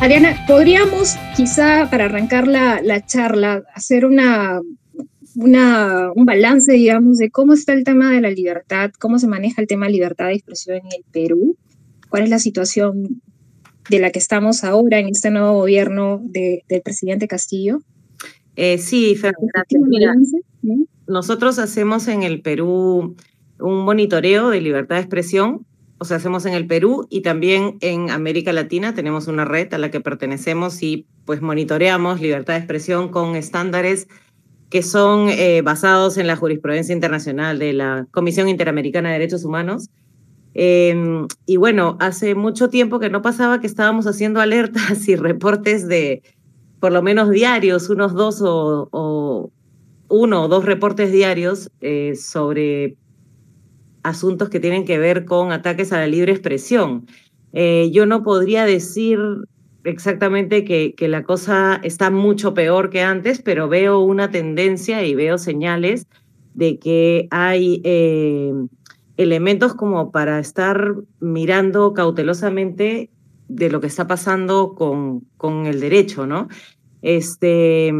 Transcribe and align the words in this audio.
Adriana, 0.00 0.44
podríamos 0.46 1.16
quizá 1.36 1.90
para 1.90 2.04
arrancar 2.04 2.46
la, 2.46 2.80
la 2.82 3.04
charla 3.04 3.64
hacer 3.74 4.06
una, 4.06 4.60
una, 5.34 6.12
un 6.14 6.24
balance, 6.24 6.72
digamos, 6.72 7.18
de 7.18 7.30
cómo 7.30 7.52
está 7.52 7.72
el 7.72 7.82
tema 7.82 8.12
de 8.12 8.20
la 8.20 8.30
libertad, 8.30 8.92
cómo 9.00 9.18
se 9.18 9.26
maneja 9.26 9.60
el 9.60 9.66
tema 9.66 9.86
de 9.86 9.92
libertad 9.92 10.26
de 10.26 10.34
expresión 10.34 10.76
en 10.76 10.86
el 10.96 11.04
Perú, 11.10 11.56
cuál 12.10 12.22
es 12.22 12.30
la 12.30 12.38
situación 12.38 13.20
de 13.90 13.98
la 13.98 14.10
que 14.10 14.20
estamos 14.20 14.62
ahora 14.62 15.00
en 15.00 15.08
este 15.08 15.30
nuevo 15.30 15.54
gobierno 15.54 16.20
de, 16.22 16.62
del 16.68 16.82
presidente 16.82 17.26
Castillo. 17.26 17.80
Eh, 18.54 18.78
sí, 18.78 19.16
Fernanda, 19.16 19.64
nosotros 21.08 21.58
hacemos 21.58 22.06
en 22.06 22.22
el 22.22 22.40
Perú 22.40 23.16
un 23.58 23.84
monitoreo 23.84 24.50
de 24.50 24.60
libertad 24.60 24.94
de 24.94 25.02
expresión 25.02 25.66
o 25.98 26.04
sea, 26.04 26.18
hacemos 26.18 26.46
en 26.46 26.54
el 26.54 26.66
Perú 26.66 27.06
y 27.10 27.22
también 27.22 27.76
en 27.80 28.10
América 28.10 28.52
Latina 28.52 28.94
tenemos 28.94 29.26
una 29.26 29.44
red 29.44 29.72
a 29.74 29.78
la 29.78 29.90
que 29.90 30.00
pertenecemos 30.00 30.82
y 30.82 31.06
pues 31.24 31.42
monitoreamos 31.42 32.20
libertad 32.20 32.54
de 32.54 32.60
expresión 32.60 33.08
con 33.08 33.34
estándares 33.34 34.06
que 34.70 34.82
son 34.82 35.28
eh, 35.28 35.62
basados 35.62 36.18
en 36.18 36.26
la 36.26 36.36
jurisprudencia 36.36 36.92
internacional 36.92 37.58
de 37.58 37.72
la 37.72 38.06
Comisión 38.10 38.48
Interamericana 38.48 39.08
de 39.08 39.14
Derechos 39.14 39.44
Humanos. 39.44 39.88
Em, 40.54 41.26
y 41.46 41.56
bueno, 41.56 41.96
hace 42.00 42.34
mucho 42.34 42.68
tiempo 42.68 42.98
que 43.00 43.10
no 43.10 43.22
pasaba 43.22 43.60
que 43.60 43.66
estábamos 43.66 44.06
haciendo 44.06 44.40
alertas 44.40 45.08
y 45.08 45.16
reportes 45.16 45.88
de 45.88 46.22
por 46.80 46.92
lo 46.92 47.02
menos 47.02 47.30
diarios, 47.30 47.90
unos 47.90 48.14
dos 48.14 48.40
o, 48.40 49.50
uno 50.08 50.42
o 50.42 50.48
dos 50.48 50.64
reportes 50.64 51.10
diarios 51.10 51.70
eh, 51.80 52.14
sobre 52.14 52.96
asuntos 54.08 54.48
que 54.48 54.60
tienen 54.60 54.84
que 54.84 54.98
ver 54.98 55.24
con 55.24 55.52
ataques 55.52 55.92
a 55.92 55.98
la 55.98 56.06
libre 56.06 56.32
expresión. 56.32 57.06
Eh, 57.52 57.90
yo 57.92 58.06
no 58.06 58.22
podría 58.22 58.64
decir 58.64 59.18
exactamente 59.84 60.64
que, 60.64 60.94
la 61.08 61.22
cosa 61.22 61.80
está 61.82 62.10
mucho 62.10 62.54
peor 62.54 62.90
que 62.90 63.02
antes, 63.02 63.40
pero 63.40 63.68
veo 63.68 64.00
una 64.00 64.30
tendencia 64.30 65.04
y 65.04 65.14
veo 65.14 65.38
señales 65.38 66.06
de 66.54 66.78
que 66.78 67.28
hay 67.30 67.80
eh, 67.84 68.52
elementos 69.16 69.74
como 69.74 70.10
para 70.10 70.38
estar 70.38 70.94
mirando 71.20 71.92
cautelosamente 71.94 73.10
de 73.48 73.70
lo 73.70 73.80
que 73.80 73.86
está 73.86 74.06
pasando 74.06 74.74
con, 74.74 75.20
con 75.36 75.66
el 75.66 75.80
derecho, 75.80 76.26
¿no? 76.26 76.48
Este, 77.00 77.92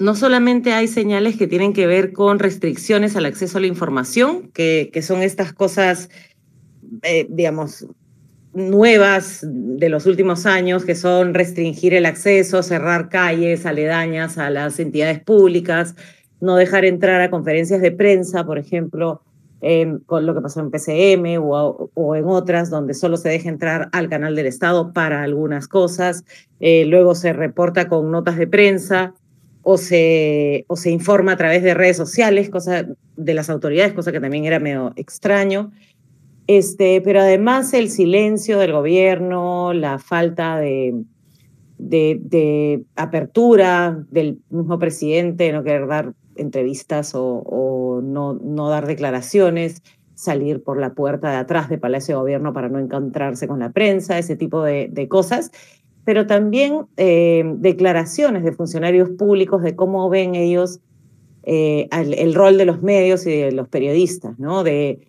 no 0.00 0.14
solamente 0.14 0.72
hay 0.72 0.88
señales 0.88 1.36
que 1.36 1.46
tienen 1.46 1.72
que 1.72 1.86
ver 1.86 2.12
con 2.12 2.38
restricciones 2.38 3.16
al 3.16 3.26
acceso 3.26 3.58
a 3.58 3.60
la 3.60 3.66
información, 3.66 4.50
que, 4.52 4.90
que 4.92 5.02
son 5.02 5.22
estas 5.22 5.52
cosas, 5.52 6.08
eh, 7.02 7.26
digamos, 7.28 7.86
nuevas 8.52 9.40
de 9.42 9.88
los 9.88 10.06
últimos 10.06 10.46
años, 10.46 10.84
que 10.84 10.94
son 10.94 11.34
restringir 11.34 11.94
el 11.94 12.06
acceso, 12.06 12.62
cerrar 12.62 13.08
calles 13.08 13.66
aledañas 13.66 14.38
a 14.38 14.50
las 14.50 14.80
entidades 14.80 15.20
públicas, 15.22 15.94
no 16.40 16.56
dejar 16.56 16.84
entrar 16.84 17.20
a 17.20 17.30
conferencias 17.30 17.80
de 17.80 17.92
prensa, 17.92 18.44
por 18.44 18.58
ejemplo, 18.58 19.22
con 20.06 20.24
lo 20.24 20.34
que 20.34 20.40
pasó 20.40 20.60
en 20.60 20.70
PCM 20.70 21.38
o, 21.38 22.16
en 22.16 22.24
otras, 22.24 22.70
donde 22.70 22.94
solo 22.94 23.18
se 23.18 23.28
deja 23.28 23.50
entrar 23.50 23.90
al 23.92 24.08
canal 24.08 24.34
del 24.34 24.46
Estado 24.46 24.94
para 24.94 25.22
algunas 25.22 25.68
cosas, 25.68 26.24
eh, 26.60 26.86
luego 26.86 27.14
se 27.14 27.34
reporta 27.34 27.86
con 27.86 28.10
notas 28.10 28.38
de 28.38 28.46
prensa 28.46 29.14
o 29.62 29.76
se, 29.76 30.64
o 30.68 30.76
se 30.76 30.90
informa 30.90 31.32
a 31.32 31.36
través 31.36 31.62
de 31.62 31.74
redes 31.74 31.96
sociales, 31.96 32.50
cosa 32.50 32.86
de 33.16 33.34
las 33.34 33.50
autoridades, 33.50 33.92
cosa 33.92 34.12
que 34.12 34.20
también 34.20 34.44
era 34.44 34.58
medio 34.58 34.92
extraño. 34.96 35.70
Este, 36.46 37.00
pero 37.00 37.20
además 37.20 37.72
el 37.74 37.90
silencio 37.90 38.58
del 38.58 38.72
gobierno, 38.72 39.72
la 39.72 39.98
falta 39.98 40.58
de, 40.58 41.04
de, 41.78 42.82
apertura 42.96 44.04
del 44.10 44.40
mismo 44.48 44.78
presidente, 44.78 45.52
no 45.52 45.62
querer 45.62 45.86
dar 45.86 46.14
entrevistas 46.36 47.12
o, 47.14 48.00
no, 48.02 48.34
no 48.34 48.68
dar 48.68 48.86
declaraciones, 48.86 49.82
salir 50.14 50.62
por 50.62 50.78
la 50.80 50.94
puerta 50.94 51.30
de 51.30 51.36
atrás 51.36 51.68
de 51.68 51.78
Palacio 51.78 52.16
de 52.16 52.20
Gobierno 52.20 52.52
para 52.52 52.68
no 52.68 52.78
encontrarse 52.78 53.46
con 53.46 53.60
la 53.60 53.70
prensa, 53.70 54.18
ese 54.18 54.36
tipo 54.36 54.62
de 54.62 55.06
cosas 55.08 55.50
pero 56.04 56.26
también 56.26 56.86
eh, 56.96 57.44
declaraciones 57.56 58.44
de 58.44 58.52
funcionarios 58.52 59.10
públicos 59.10 59.62
de 59.62 59.76
cómo 59.76 60.08
ven 60.08 60.34
ellos 60.34 60.80
eh, 61.42 61.88
el, 61.92 62.34
rol 62.34 62.58
de 62.58 62.64
los 62.64 62.82
medios 62.82 63.26
y 63.26 63.30
de 63.30 63.52
los 63.52 63.68
periodistas, 63.68 64.38
¿no? 64.38 64.62
De, 64.62 65.08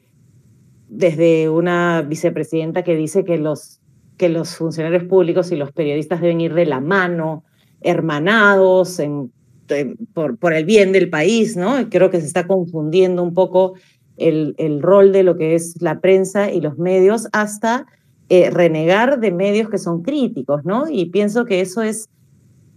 desde 0.88 1.50
una 1.50 2.02
vicepresidenta 2.02 2.84
que 2.84 2.96
dice 2.96 3.24
que 3.24 3.38
los, 3.38 3.80
que 4.18 4.30
los 4.30 4.56
funcionarios 4.56 5.04
públicos 5.06 5.52
y 5.52 5.56
los 5.56 5.72
periodistas 5.72 6.22
deben 6.22 6.42
ir 6.42 6.54
de 6.54 6.66
la 6.66 6.80
mano, 6.80 7.44
hermanados 7.82 9.02
por, 10.14 10.38
por 10.38 10.54
el 10.54 10.66
bien 10.66 10.92
del 10.92 11.10
país, 11.10 11.58
¿no? 11.58 11.90
Creo 11.90 12.10
que 12.10 12.20
se 12.20 12.28
está 12.28 12.48
confundiendo 12.48 13.24
un 13.24 13.34
poco 13.34 13.74
el, 14.18 14.56
el 14.58 14.82
rol 14.82 15.12
de 15.12 15.24
lo 15.24 15.38
que 15.38 15.56
es 15.56 15.82
la 15.82 16.00
prensa 16.00 16.52
y 16.52 16.62
los 16.62 16.78
medios 16.78 17.28
hasta 17.32 17.88
eh, 18.34 18.50
renegar 18.50 19.20
de 19.20 19.30
medios 19.30 19.70
que 19.70 19.78
son 19.78 20.04
críticos, 20.04 20.64
¿no? 20.64 20.86
Y 20.90 21.08
pienso 21.08 21.44
que 21.44 21.60
eso 21.60 21.82
es 21.82 22.08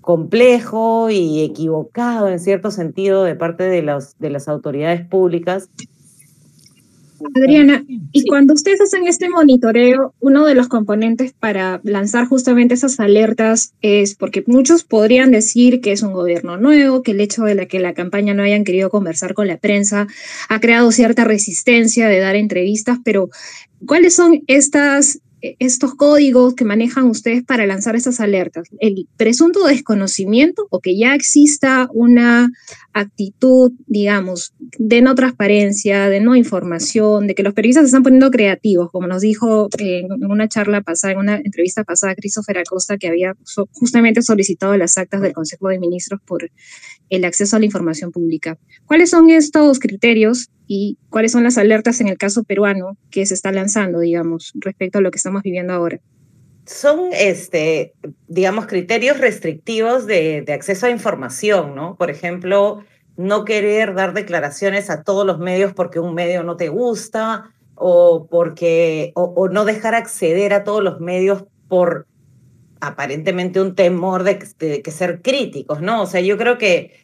complejo 0.01 1.11
y 1.11 1.45
equivocado 1.45 2.29
en 2.29 2.41
cierto 2.41 2.73
sentido 2.73 3.23
de 3.23 3.37
parte 3.37 3.63
de, 3.63 3.81
los, 3.81 4.19
de 4.19 4.31
las 4.31 4.49
autoridades 4.49 5.07
públicas. 5.07 5.71
Adriana, 7.37 7.85
y 8.11 8.27
cuando 8.27 8.53
ustedes 8.55 8.81
hacen 8.81 9.07
este 9.07 9.29
monitoreo, 9.29 10.13
uno 10.19 10.45
de 10.45 10.57
los 10.57 10.67
componentes 10.67 11.33
para 11.39 11.81
lanzar 11.85 12.27
justamente 12.27 12.75
esas 12.75 12.99
alertas 12.99 13.75
es 13.81 14.17
porque 14.17 14.43
muchos 14.49 14.83
podrían 14.83 15.31
decir 15.31 15.81
que 15.81 15.93
es 15.93 16.03
un 16.03 16.15
gobierno 16.15 16.57
nuevo, 16.57 17.05
que 17.05 17.13
el 17.13 17.21
hecho 17.21 17.45
de 17.45 17.69
que 17.69 17.79
la 17.79 17.95
campaña 17.95 18.35
no 18.35 18.43
hayan 18.43 18.65
querido 18.65 18.91
conversar 18.91 19.35
con 19.35 19.47
la 19.47 19.59
prensa 19.59 20.09
ha 20.49 20.59
creado 20.59 20.91
cierta 20.91 21.23
resistencia 21.23 22.09
de 22.09 22.19
dar 22.19 22.35
entrevistas, 22.35 22.99
pero 23.05 23.31
¿cuáles 23.87 24.17
son 24.17 24.43
estas 24.49 25.21
estos 25.59 25.95
códigos 25.95 26.55
que 26.55 26.65
manejan 26.65 27.05
ustedes 27.05 27.43
para 27.45 27.67
lanzar 27.67 27.97
esas 27.97 28.21
alertas? 28.21 28.69
¿El 28.79 29.09
presunto 29.17 29.67
desconocimiento 29.67 30.67
o 30.71 30.81
que 30.81 30.97
ya 30.97 31.15
exista 31.15 31.89
una 31.93 32.51
actitud, 32.93 33.73
digamos, 33.87 34.55
de 34.79 35.03
no 35.03 35.15
transparencia, 35.15 36.09
de 36.09 36.21
no 36.21 36.37
información, 36.37 37.27
de 37.27 37.35
que 37.35 37.43
los 37.43 37.55
periodistas 37.55 37.85
se 37.85 37.87
están 37.89 38.03
poniendo 38.03 38.31
creativos, 38.31 38.91
como 38.91 39.07
nos 39.07 39.23
dijo 39.23 39.69
en 39.79 40.25
una 40.25 40.49
charla 40.49 40.81
pasada, 40.81 41.13
en 41.13 41.19
una 41.19 41.37
entrevista 41.37 41.85
pasada, 41.85 42.15
Christopher 42.15 42.59
Acosta, 42.59 42.97
que 42.97 43.09
había 43.09 43.35
justamente 43.73 44.23
solicitado 44.23 44.77
las 44.77 44.97
actas 44.97 45.21
del 45.21 45.33
Consejo 45.33 45.69
de 45.69 45.79
Ministros 45.79 46.21
por 46.25 46.51
el 47.11 47.25
acceso 47.25 47.57
a 47.57 47.59
la 47.59 47.67
información 47.67 48.13
pública. 48.13 48.59
¿Cuáles 48.87 49.11
son 49.11 49.31
estos 49.31 49.79
criterios 49.79 50.49
y 50.67 50.99
cuáles 51.11 51.33
son 51.33 51.45
las 51.45 51.59
alertas 51.59 52.01
en 52.01 52.09
el 52.09 52.19
caso 52.19 52.45
peruano 52.45 52.97
que 53.11 53.27
se 53.27 53.35
está 53.35 53.53
lanzando, 53.53 54.01
digamos, 54.01 54.53
respecto 54.57 54.99
a 54.99 55.01
lo 55.03 55.11
que 55.11 55.19
estamos 55.19 55.43
viviendo 55.43 55.73
ahora? 55.73 56.01
Son, 56.67 57.11
este, 57.13 57.93
digamos, 58.27 58.67
criterios 58.67 59.19
restrictivos 59.19 60.07
de, 60.07 60.43
de 60.43 60.53
acceso 60.53 60.87
a 60.87 60.91
información, 60.91 61.75
¿no? 61.75 61.97
Por 61.97 62.11
ejemplo, 62.11 62.83
no 63.17 63.45
querer 63.45 63.95
dar 63.95 64.15
declaraciones 64.15 64.91
a 64.91 65.03
todos 65.03 65.27
los 65.27 65.39
medios 65.39 65.73
porque 65.73 66.01
un 66.01 66.15
medio 66.15 66.43
no 66.43 66.57
te 66.57 66.69
gusta 66.69 67.51
o 67.75 68.27
porque 68.31 69.13
o, 69.15 69.49
no 69.49 69.65
dejar 69.65 69.95
acceder 69.95 70.53
a 70.53 70.65
todos 70.65 70.83
los 70.83 71.01
medios 71.01 71.45
por 71.69 72.07
aparentemente 72.81 73.61
un 73.61 73.75
temor 73.75 74.25
de, 74.25 74.47
de, 74.59 74.83
que 74.83 74.91
ser 74.91 75.23
críticos, 75.23 75.81
¿no? 75.81 76.03
O 76.03 76.07
sea, 76.07 76.21
yo 76.21 76.37
creo 76.37 76.59
que 76.59 77.04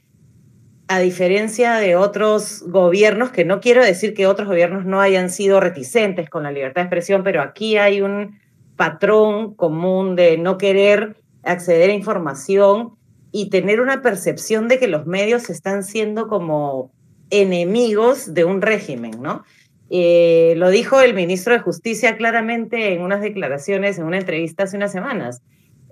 a 0.90 0.98
diferencia 0.98 1.74
de 1.76 1.94
otros 1.94 2.64
gobiernos, 2.66 3.30
que 3.30 3.44
no 3.44 3.60
quiero 3.60 3.84
decir 3.84 4.12
que 4.12 4.26
otros 4.26 4.48
gobiernos 4.48 4.84
no 4.84 5.00
hayan 5.00 5.30
sido 5.30 5.60
reticentes 5.60 6.28
con 6.28 6.42
la 6.42 6.50
libertad 6.50 6.82
de 6.82 6.86
expresión, 6.86 7.22
pero 7.22 7.42
aquí 7.42 7.76
hay 7.76 8.00
un 8.00 8.40
patrón 8.74 9.54
común 9.54 10.16
de 10.16 10.36
no 10.36 10.58
querer 10.58 11.14
acceder 11.44 11.90
a 11.90 11.94
información 11.94 12.96
y 13.30 13.50
tener 13.50 13.80
una 13.80 14.02
percepción 14.02 14.66
de 14.66 14.80
que 14.80 14.88
los 14.88 15.06
medios 15.06 15.48
están 15.48 15.84
siendo 15.84 16.26
como 16.26 16.90
enemigos 17.30 18.34
de 18.34 18.44
un 18.44 18.60
régimen, 18.60 19.22
¿no? 19.22 19.44
Eh, 19.90 20.54
lo 20.56 20.70
dijo 20.70 21.00
el 21.00 21.14
ministro 21.14 21.54
de 21.54 21.60
Justicia 21.60 22.16
claramente 22.16 22.94
en 22.94 23.02
unas 23.02 23.20
declaraciones, 23.20 23.96
en 23.96 24.06
una 24.06 24.18
entrevista 24.18 24.64
hace 24.64 24.76
unas 24.76 24.90
semanas. 24.90 25.40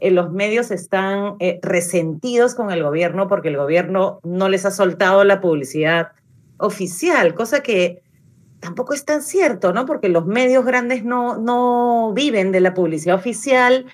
Eh, 0.00 0.10
los 0.10 0.32
medios 0.32 0.70
están 0.70 1.36
eh, 1.40 1.58
resentidos 1.62 2.54
con 2.54 2.70
el 2.70 2.82
gobierno 2.82 3.28
porque 3.28 3.48
el 3.48 3.56
gobierno 3.56 4.20
no 4.22 4.48
les 4.48 4.64
ha 4.64 4.70
soltado 4.70 5.24
la 5.24 5.40
publicidad 5.40 6.08
oficial, 6.58 7.34
cosa 7.34 7.60
que 7.60 8.02
tampoco 8.60 8.94
es 8.94 9.04
tan 9.04 9.22
cierto, 9.22 9.72
¿no? 9.72 9.86
Porque 9.86 10.08
los 10.08 10.26
medios 10.26 10.64
grandes 10.64 11.04
no, 11.04 11.38
no 11.38 12.12
viven 12.14 12.52
de 12.52 12.60
la 12.60 12.74
publicidad 12.74 13.16
oficial 13.16 13.86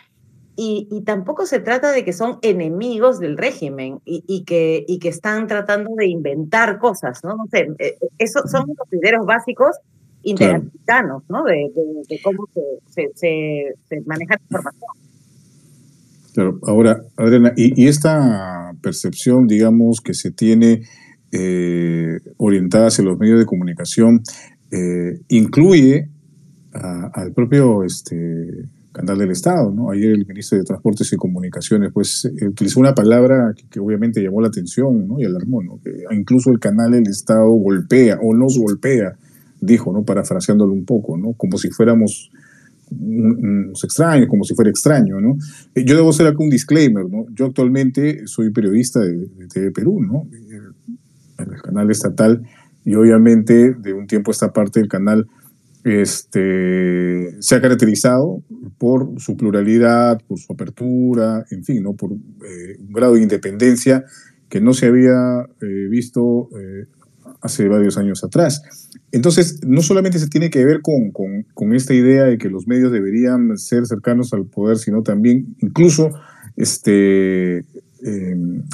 y, 0.56 0.88
y 0.90 1.02
tampoco 1.02 1.46
se 1.46 1.60
trata 1.60 1.90
de 1.90 2.04
que 2.04 2.12
son 2.12 2.38
enemigos 2.42 3.18
del 3.18 3.36
régimen 3.36 4.00
y, 4.04 4.24
y, 4.26 4.44
que, 4.44 4.84
y 4.86 4.98
que 4.98 5.08
están 5.08 5.46
tratando 5.46 5.90
de 5.96 6.06
inventar 6.06 6.78
cosas, 6.78 7.24
¿no? 7.24 7.36
No 7.36 7.46
sé, 7.50 7.68
eh, 7.78 7.98
esos 8.18 8.50
son 8.50 8.66
los 8.68 8.88
criterios 8.88 9.26
básicos 9.26 9.76
interamericanos, 10.22 11.22
¿no? 11.28 11.44
De, 11.44 11.70
de, 11.74 12.02
de 12.08 12.22
cómo 12.22 12.46
se, 12.54 12.62
se, 12.86 13.10
se, 13.14 13.74
se 13.88 14.00
maneja 14.02 14.36
la 14.36 14.42
información. 14.42 15.03
Claro, 16.34 16.58
ahora, 16.64 17.00
Adriana, 17.16 17.52
y, 17.56 17.86
esta 17.86 18.72
percepción, 18.82 19.46
digamos, 19.46 20.00
que 20.00 20.14
se 20.14 20.32
tiene 20.32 20.82
eh, 21.30 22.18
orientada 22.38 22.88
hacia 22.88 23.04
los 23.04 23.16
medios 23.18 23.38
de 23.38 23.46
comunicación, 23.46 24.22
eh, 24.72 25.20
incluye 25.28 26.08
al 26.72 27.32
propio 27.32 27.84
este, 27.84 28.66
canal 28.90 29.18
del 29.18 29.30
Estado. 29.30 29.70
¿no? 29.70 29.90
Ayer 29.90 30.10
el 30.10 30.26
ministro 30.26 30.58
de 30.58 30.64
Transportes 30.64 31.12
y 31.12 31.16
Comunicaciones 31.16 31.92
pues, 31.92 32.24
eh, 32.24 32.48
utilizó 32.48 32.80
una 32.80 32.94
palabra 32.94 33.54
que, 33.70 33.78
obviamente 33.78 34.20
llamó 34.20 34.40
la 34.40 34.48
atención 34.48 35.06
¿no? 35.06 35.20
y 35.20 35.24
alarmó, 35.24 35.62
¿no? 35.62 35.78
que 35.84 36.04
incluso 36.16 36.50
el 36.50 36.58
canal 36.58 36.90
del 36.90 37.06
Estado 37.06 37.48
golpea 37.48 38.18
o 38.20 38.34
nos 38.34 38.58
golpea, 38.58 39.16
dijo, 39.60 39.92
¿no? 39.92 40.02
parafraseándolo 40.02 40.72
un 40.72 40.84
poco, 40.84 41.16
¿no? 41.16 41.34
como 41.34 41.58
si 41.58 41.70
fuéramos 41.70 42.32
unos 43.00 43.82
extraños, 43.84 44.28
como 44.28 44.44
si 44.44 44.54
fuera 44.54 44.70
extraño, 44.70 45.20
¿no? 45.20 45.36
Eh, 45.74 45.84
yo 45.84 45.96
debo 45.96 46.10
hacer 46.10 46.26
aquí 46.26 46.42
un 46.42 46.50
disclaimer, 46.50 47.04
¿no? 47.08 47.26
Yo 47.34 47.46
actualmente 47.46 48.26
soy 48.26 48.50
periodista 48.50 49.00
de, 49.00 49.28
TV 49.52 49.70
Perú, 49.70 50.00
¿no? 50.00 50.28
En 51.38 51.52
el 51.52 51.62
canal 51.62 51.90
estatal 51.90 52.42
y 52.84 52.94
obviamente 52.94 53.74
de 53.74 53.92
un 53.92 54.06
tiempo 54.06 54.30
esta 54.30 54.52
parte 54.52 54.80
del 54.80 54.88
canal 54.88 55.26
este, 55.84 57.36
se 57.40 57.54
ha 57.54 57.60
caracterizado 57.60 58.42
por 58.78 59.20
su 59.20 59.36
pluralidad, 59.36 60.20
por 60.26 60.38
su 60.38 60.52
apertura, 60.52 61.44
en 61.50 61.62
fin, 61.62 61.82
¿no? 61.82 61.92
por 61.92 62.12
eh, 62.12 62.76
un 62.78 62.92
grado 62.92 63.14
de 63.14 63.22
independencia 63.22 64.04
que 64.48 64.60
no 64.60 64.72
se 64.72 64.86
había 64.86 65.46
eh, 65.60 65.88
visto 65.90 66.48
eh, 66.58 66.86
hace 67.44 67.68
varios 67.68 67.98
años 67.98 68.24
atrás. 68.24 68.62
Entonces, 69.12 69.60
no 69.66 69.82
solamente 69.82 70.18
se 70.18 70.28
tiene 70.28 70.48
que 70.48 70.64
ver 70.64 70.80
con, 70.80 71.12
con, 71.12 71.74
esta 71.74 71.92
idea 71.92 72.24
de 72.24 72.38
que 72.38 72.48
los 72.48 72.66
medios 72.66 72.90
deberían 72.90 73.56
ser 73.58 73.86
cercanos 73.86 74.32
al 74.32 74.46
poder, 74.46 74.78
sino 74.78 75.02
también 75.02 75.54
incluso 75.60 76.10
este, 76.56 77.64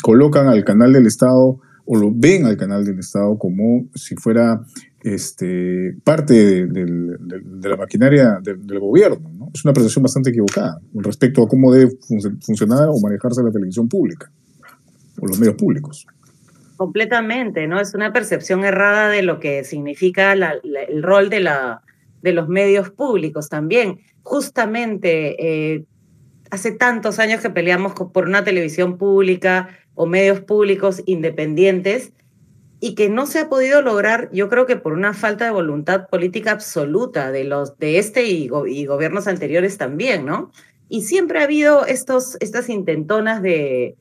colocan 0.02 0.46
al 0.46 0.64
canal 0.64 0.92
del 0.92 1.06
Estado 1.06 1.58
o 1.84 1.96
lo 1.96 2.12
ven 2.14 2.46
al 2.46 2.56
canal 2.56 2.84
del 2.84 3.00
Estado 3.00 3.36
como 3.38 3.86
si 3.96 4.14
fuera 4.14 4.64
este, 5.02 5.96
parte 6.04 6.66
de, 6.66 7.18
la 7.62 7.76
maquinaria 7.76 8.38
del, 8.40 8.78
gobierno. 8.78 9.28
¿no? 9.36 9.50
Es 9.52 9.64
una 9.64 9.74
percepción 9.74 10.04
bastante 10.04 10.30
equivocada 10.30 10.80
respecto 10.94 11.42
a 11.42 11.48
cómo 11.48 11.72
debe 11.72 11.90
funcionar 12.40 12.88
o 12.88 13.00
manejarse 13.00 13.42
la 13.42 13.50
televisión 13.50 13.88
pública 13.88 14.30
o 15.18 15.26
los 15.26 15.40
medios 15.40 15.56
públicos. 15.56 16.06
Completamente, 16.80 17.66
¿no? 17.66 17.78
Es 17.78 17.92
una 17.92 18.10
percepción 18.10 18.64
errada 18.64 19.10
de 19.10 19.20
lo 19.20 19.38
que 19.38 19.64
significa 19.64 20.32
el 20.32 21.02
rol 21.02 21.28
de, 21.28 21.40
la, 21.40 21.82
de 22.22 22.32
los 22.32 22.48
medios 22.48 22.88
públicos 22.88 23.50
también. 23.50 24.00
Justamente 24.22 25.74
eh, 25.74 25.84
hace 26.50 26.72
tantos 26.72 27.18
años 27.18 27.42
que 27.42 27.50
peleamos 27.50 27.92
por 27.92 28.24
una 28.24 28.44
televisión 28.44 28.96
pública 28.96 29.68
o 29.94 30.06
medios 30.06 30.40
públicos 30.40 31.02
independientes 31.04 32.14
y 32.80 32.94
que 32.94 33.10
no 33.10 33.26
se 33.26 33.40
ha 33.40 33.50
podido 33.50 33.82
lograr, 33.82 34.30
yo 34.32 34.48
creo 34.48 34.64
que 34.64 34.76
por 34.76 34.94
una 34.94 35.12
falta 35.12 35.44
de 35.44 35.50
voluntad 35.50 36.08
política 36.08 36.52
absoluta 36.52 37.30
de 37.30 37.44
los 37.44 37.76
de 37.76 37.98
este 37.98 38.24
y, 38.24 38.48
gobiernos 38.48 39.26
anteriores 39.26 39.76
también, 39.76 40.24
¿no? 40.24 40.50
Y 40.88 41.02
siempre 41.02 41.40
ha 41.40 41.44
habido 41.44 41.84
estos, 41.84 42.38
estas 42.40 42.70
intentonas 42.70 43.42
de, 43.42 43.96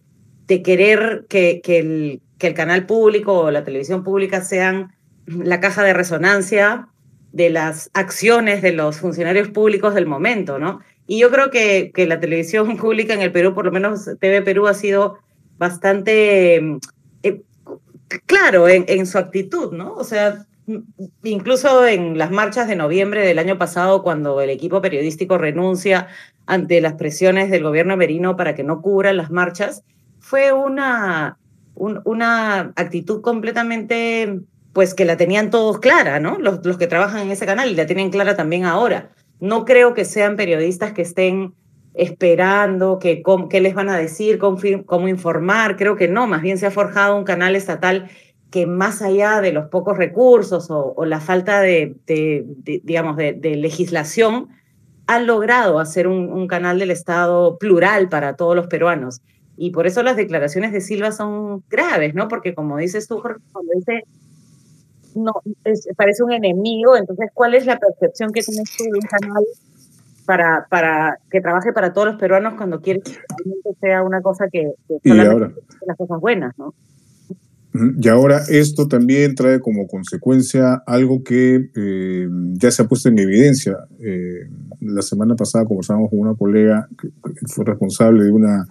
de 0.48 0.62
querer 0.62 1.25
que, 1.28 1.60
que, 1.62 1.80
el, 1.80 2.22
que 2.39 2.47
el 2.47 2.56
canal 2.56 2.88
público 2.88 3.33
o 3.33 3.51
la 3.51 3.63
televisión 3.63 4.03
pública 4.03 4.41
sean 4.41 4.95
la 5.27 5.59
caja 5.59 5.83
de 5.83 5.94
resonancia 5.94 6.88
de 7.31 7.51
las 7.51 7.91
acciones 7.94 8.63
de 8.63 8.71
los 8.71 8.97
funcionarios 8.97 9.50
públicos 9.50 9.94
del 9.94 10.07
momento, 10.07 10.57
¿no? 10.57 10.80
Y 11.06 11.19
yo 11.19 11.30
creo 11.30 11.51
que, 11.51 11.91
que 11.94 12.07
la 12.07 12.19
televisión 12.19 12.77
pública 12.81 13.13
en 13.13 13.21
el 13.21 13.31
Perú, 13.31 13.53
por 13.53 13.65
lo 13.65 13.71
menos 13.71 14.09
TV 14.19 14.41
Perú, 14.41 14.65
ha 14.65 14.74
sido 14.74 15.19
bastante 15.59 16.80
claro 18.25 18.68
en, 18.68 19.06
su 19.06 19.18
actitud, 19.18 19.71
¿no? 19.74 19.94
O 19.94 20.03
sea, 20.03 20.45
incluso 21.24 21.86
en 21.86 22.18
las 22.18 22.31
marchas 22.31 22.68
de 22.68 22.75
noviembre 22.75 23.25
del 23.25 23.39
año 23.39 23.57
pasado, 23.57 24.03
cuando 24.03 24.41
el 24.41 24.50
equipo 24.50 24.81
periodístico 24.81 25.38
renuncia 25.38 26.07
ante 26.45 26.81
las 26.81 26.94
presiones 26.94 27.51
del 27.51 27.63
gobierno 27.63 27.97
merino 27.97 28.36
para 28.36 28.56
que 28.56 28.63
no 28.63 28.81
cubran 28.81 29.18
las 29.18 29.30
marchas, 29.30 29.83
fue 30.19 30.51
una, 30.51 31.38
una 31.80 32.74
actitud 32.76 33.22
completamente, 33.22 34.42
pues 34.74 34.94
que 34.94 35.06
la 35.06 35.18
tenían 35.18 35.50
todos 35.50 35.80
clara, 35.80 36.20
¿no? 36.20 36.38
Los, 36.38 36.60
que 36.78 36.88
trabajan 36.88 37.22
en 37.22 37.31
ese 37.31 37.46
canal 37.46 37.72
y 37.72 37.76
la 37.76 37.86
tienen 37.86 38.12
clara 38.12 38.36
también 38.36 38.66
ahora. 38.66 39.10
No 39.40 39.66
creo 39.66 39.94
que 39.94 40.06
sean 40.06 40.36
periodistas 40.36 40.94
que 40.94 41.02
estén 41.02 41.54
esperando 41.94 43.00
que, 43.00 43.24
qué 43.50 43.62
les 43.62 43.74
van 43.74 43.90
a 43.90 43.98
decir, 43.98 44.38
cómo, 44.40 45.08
informar. 45.08 45.76
Creo 45.76 45.96
que 45.96 46.08
no, 46.08 46.28
más 46.28 46.42
bien 46.42 46.58
se 46.58 46.66
ha 46.66 46.72
forjado 46.72 47.18
un 47.18 47.24
canal 47.24 47.56
estatal 47.56 48.10
que 48.52 48.66
más 48.66 49.02
allá 49.02 49.42
de 49.42 49.52
los 49.52 49.68
pocos 49.68 49.98
recursos 49.98 50.68
o, 50.70 51.06
la 51.06 51.20
falta 51.20 51.62
de, 51.62 51.96
digamos, 52.66 53.16
de, 53.16 53.56
legislación, 53.56 54.50
ha 55.08 55.20
logrado 55.20 55.80
hacer 55.80 56.08
un, 56.08 56.48
canal 56.48 56.80
del 56.80 56.92
Estado 56.92 57.58
plural 57.58 58.10
para 58.10 58.36
todos 58.36 58.56
los 58.56 58.68
peruanos. 58.68 59.22
Y 59.62 59.72
por 59.72 59.88
eso 59.88 60.02
las 60.04 60.16
declaraciones 60.16 60.72
de 60.72 60.80
Silva 60.80 61.12
son 61.12 61.64
graves, 61.70 62.16
¿no? 62.16 62.30
Porque 62.30 62.56
como 62.56 62.78
dices 62.78 63.10
tú, 63.10 63.20
Jorge, 63.20 63.42
cuando 63.52 63.74
dice, 63.76 64.06
no, 65.16 65.34
parece 65.98 66.24
un 66.24 66.32
enemigo, 66.32 66.96
entonces, 66.96 67.30
¿cuál 67.34 67.56
es 67.56 67.66
la 67.66 67.78
percepción 67.78 68.32
que 68.32 68.42
tienes 68.42 68.74
tú 68.78 68.86
de 68.86 68.94
un 68.94 69.02
canal 69.02 69.44
para, 70.26 70.66
para 70.70 71.20
que 71.30 71.42
trabaje 71.42 71.74
para 71.74 71.92
todos 71.92 72.08
los 72.08 72.16
peruanos 72.16 72.54
cuando 72.54 72.80
quiere 72.80 73.02
que 73.02 73.74
sea 73.82 74.02
una 74.02 74.22
cosa 74.22 74.46
que, 74.50 74.72
que 75.04 75.12
ahora, 75.12 75.52
las 75.86 75.98
cosas 75.98 76.22
buenas, 76.22 76.58
¿no? 76.58 76.74
Y 78.02 78.08
ahora 78.08 78.42
esto 78.48 78.88
también 78.88 79.36
trae 79.36 79.60
como 79.60 79.88
consecuencia 79.88 80.84
algo 80.86 81.22
que 81.22 81.70
eh, 81.76 82.30
ya 82.54 82.72
se 82.72 82.82
ha 82.82 82.88
puesto 82.88 83.10
en 83.10 83.20
evidencia. 83.20 83.78
Eh, 84.00 84.48
la 84.80 85.02
semana 85.02 85.36
pasada 85.36 85.66
conversamos 85.66 86.10
con 86.10 86.20
una 86.20 86.34
colega 86.34 86.88
que 86.98 87.10
fue 87.48 87.66
responsable 87.66 88.24
de 88.24 88.32
una 88.32 88.66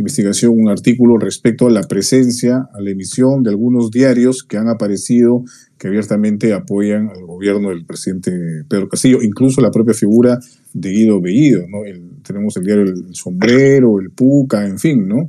investigación, 0.00 0.52
un 0.58 0.68
artículo 0.68 1.18
respecto 1.18 1.66
a 1.66 1.70
la 1.70 1.82
presencia, 1.82 2.68
a 2.72 2.80
la 2.80 2.90
emisión 2.90 3.42
de 3.42 3.50
algunos 3.50 3.90
diarios 3.90 4.44
que 4.44 4.56
han 4.56 4.68
aparecido 4.68 5.44
que 5.76 5.88
abiertamente 5.88 6.52
apoyan 6.52 7.08
al 7.08 7.24
gobierno 7.24 7.70
del 7.70 7.84
presidente 7.84 8.30
Pedro 8.68 8.88
Castillo, 8.88 9.22
incluso 9.22 9.60
la 9.60 9.70
propia 9.70 9.94
figura 9.94 10.38
de 10.72 10.90
Guido 10.90 11.20
Bellido, 11.20 11.66
¿no? 11.68 11.78
tenemos 12.22 12.56
el 12.56 12.64
diario 12.64 12.84
El 12.84 13.14
Sombrero, 13.14 14.00
El 14.00 14.10
Puca, 14.10 14.66
en 14.66 14.78
fin, 14.78 15.06
¿no? 15.08 15.28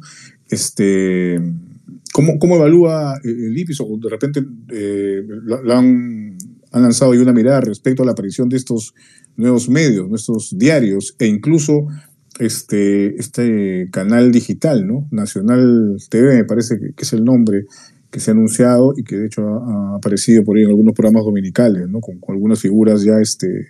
Este, 0.50 1.40
¿cómo, 2.12 2.40
¿Cómo 2.40 2.56
evalúa 2.56 3.20
el 3.24 3.58
IPIS? 3.58 3.80
De 4.00 4.10
repente 4.10 4.44
eh, 4.72 5.24
han, 5.70 6.38
han 6.72 6.82
lanzado 6.82 7.12
ahí 7.12 7.20
una 7.20 7.34
mirada 7.34 7.62
respecto 7.62 8.04
a 8.04 8.06
la 8.06 8.14
aparición 8.14 8.50
de 8.50 8.58
estos 8.58 8.94
nuevos 9.36 9.70
medios, 9.70 10.10
nuestros 10.10 10.58
diarios, 10.58 11.16
e 11.18 11.28
incluso 11.28 11.88
este, 12.40 13.16
este 13.20 13.90
canal 13.92 14.32
digital, 14.32 14.88
¿no? 14.88 15.08
Nacional 15.12 15.98
TV, 16.10 16.38
me 16.38 16.46
parece 16.46 16.80
que, 16.80 16.94
es 16.98 17.14
el 17.14 17.24
nombre 17.24 17.66
que 18.10 18.20
se 18.20 18.32
ha 18.32 18.34
anunciado 18.34 18.94
y 18.98 19.04
que 19.04 19.18
de 19.18 19.28
hecho 19.28 19.42
ha, 19.44 19.98
aparecido 19.98 20.44
por 20.44 20.58
ahí 20.58 20.64
en 20.64 20.70
algunos 20.70 20.96
programas 20.96 21.26
dominicales, 21.26 21.88
¿no? 21.90 22.00
Con, 22.00 22.20
algunas 22.30 22.60
figuras 22.60 23.04
ya, 23.04 23.20
este, 23.22 23.68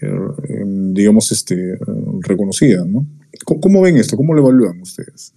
eh, 0.00 0.64
digamos, 0.92 1.30
este, 1.32 1.76
reconocidas, 2.22 2.86
¿no? 2.86 3.06
¿Cómo, 3.44 3.82
ven 3.82 3.96
esto? 3.96 4.16
¿Cómo 4.16 4.34
lo 4.34 4.40
evalúan 4.40 4.80
ustedes? 4.80 5.34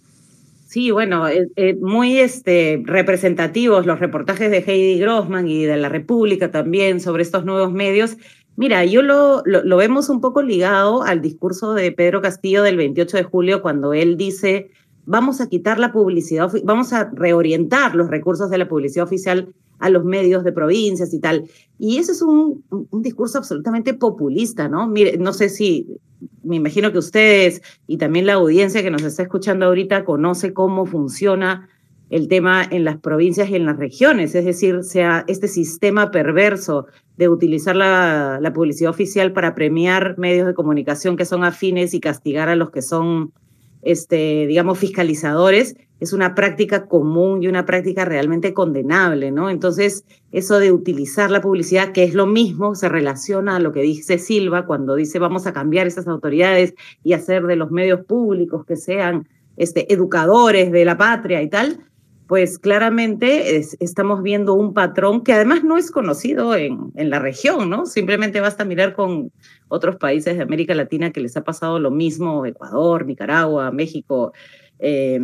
Sí, 0.68 0.92
bueno, 0.92 1.28
eh, 1.28 1.48
eh, 1.56 1.76
muy 1.76 2.20
este, 2.20 2.82
representativos 2.86 3.86
los 3.86 4.00
reportajes 4.00 4.52
de 4.52 4.58
Heidi 4.58 5.00
Grossman 5.00 5.48
y 5.48 5.64
de 5.64 5.78
La 5.78 5.90
República 5.90 6.52
también 6.52 7.00
sobre 7.00 7.24
estos 7.24 7.46
nuevos 7.46 7.72
medios 7.72 8.18
Mira, 8.58 8.86
yo 8.86 9.02
lo, 9.02 9.44
lo, 9.46 9.78
vemos 9.78 10.10
un 10.10 10.22
poco 10.22 10.42
ligado 10.42 11.04
al 11.04 11.22
discurso 11.22 11.74
de 11.74 11.92
Pedro 11.92 12.22
Castillo 12.22 12.64
del 12.64 12.78
28 12.78 13.18
de 13.18 13.24
julio, 13.24 13.62
cuando 13.62 13.94
él 13.94 14.16
dice, 14.16 14.72
vamos 15.06 15.42
a 15.42 15.50
quitar 15.50 15.78
la 15.78 15.92
publicidad, 15.92 16.50
vamos 16.64 16.94
a 16.94 17.10
reorientar 17.14 17.96
los 17.96 18.10
recursos 18.10 18.50
de 18.50 18.58
la 18.58 18.70
publicidad 18.70 19.06
oficial 19.06 19.54
a 19.80 19.90
los 19.90 20.06
medios 20.06 20.46
de 20.46 20.54
provincias 20.54 21.14
y 21.14 21.20
tal. 21.20 21.50
Y 21.78 21.98
ese 21.98 22.14
es 22.14 22.22
un, 22.22 22.64
un 22.70 23.02
discurso 23.02 23.38
absolutamente 23.38 23.94
populista, 23.94 24.70
¿no? 24.70 24.88
Mire, 24.88 25.18
no 25.18 25.34
sé 25.34 25.50
si, 25.50 26.00
me 26.44 26.56
imagino 26.56 26.92
que 26.92 27.00
ustedes 27.00 27.62
y 27.88 27.98
también 27.98 28.26
la 28.26 28.34
audiencia 28.34 28.82
que 28.82 28.92
nos 28.92 29.04
está 29.04 29.24
escuchando 29.24 29.66
ahorita 29.66 30.06
conoce 30.06 30.54
cómo 30.54 30.86
funciona 30.86 31.70
el 32.10 32.28
tema 32.28 32.64
en 32.70 32.84
las 32.84 32.98
provincias 32.98 33.50
y 33.50 33.56
en 33.56 33.66
las 33.66 33.78
regiones, 33.78 34.36
es 34.36 34.46
decir, 34.46 34.84
sea 34.84 35.24
este 35.28 35.48
sistema 35.48 36.12
perverso 36.12 36.86
de 37.18 37.30
utilizar 37.30 37.76
la, 37.76 38.52
publicidad 38.54 38.92
oficial 38.92 39.34
para 39.34 39.56
premiar 39.56 40.18
medios 40.18 40.48
de 40.48 40.54
comunicación 40.54 41.18
que 41.18 41.26
son 41.26 41.44
afines 41.44 41.94
y 41.94 42.00
castigar 42.00 42.50
a 42.50 42.56
los 42.56 42.70
que 42.70 42.82
son, 42.82 43.34
este, 43.82 44.46
digamos, 44.48 44.78
fiscalizadores, 44.78 45.76
es 46.00 46.14
una 46.14 46.36
práctica 46.36 46.88
común 46.88 47.42
y 47.42 47.48
una 47.48 47.66
práctica 47.66 48.04
realmente 48.06 48.54
condenable, 48.54 49.32
¿no? 49.32 49.50
Entonces, 49.50 50.04
eso 50.32 50.60
de 50.60 50.72
utilizar 50.72 51.32
la 51.32 51.42
publicidad, 51.42 51.94
que 51.94 52.04
es 52.04 52.14
lo 52.14 52.28
mismo, 52.28 52.76
se 52.76 52.90
relaciona 52.90 53.56
a 53.56 53.60
lo 53.60 53.72
que 53.72 53.82
dice 53.82 54.18
Silva 54.18 54.66
cuando 54.66 54.96
dice 54.96 55.20
vamos 55.20 55.48
a 55.48 55.54
cambiar 55.54 55.88
esas 55.88 56.08
autoridades 56.08 56.76
y 57.04 57.14
hacer 57.14 57.44
de 57.44 57.56
los 57.56 57.72
medios 57.72 58.06
públicos 58.06 58.66
que 58.66 58.76
sean 58.76 59.28
este, 59.56 59.92
educadores 59.94 60.72
de 60.72 60.84
la 60.84 60.98
patria 60.98 61.42
y 61.42 61.50
tal, 61.50 61.80
pues 62.28 62.58
claramente 62.58 63.58
estamos 63.58 64.24
viendo 64.24 64.54
un 64.54 64.74
patrón 64.74 65.24
que 65.24 65.34
además 65.34 65.64
no 65.64 65.78
es 65.78 65.92
conocido 65.92 66.56
en, 66.56 66.92
en, 66.96 67.10
la 67.10 67.20
región, 67.20 67.70
¿no? 67.70 67.86
Simplemente 67.86 68.40
basta 68.40 68.66
mirar 68.66 68.94
con 68.94 69.32
otros 69.68 69.98
países 69.98 70.38
de 70.38 70.44
América 70.44 70.74
Latina 70.74 71.12
que 71.12 71.22
les 71.22 71.38
ha 71.38 71.44
pasado 71.44 71.80
lo 71.80 71.92
mismo, 71.92 72.46
Ecuador, 72.46 73.06
Nicaragua, 73.06 73.72
México, 73.72 74.34
eh, 74.80 75.20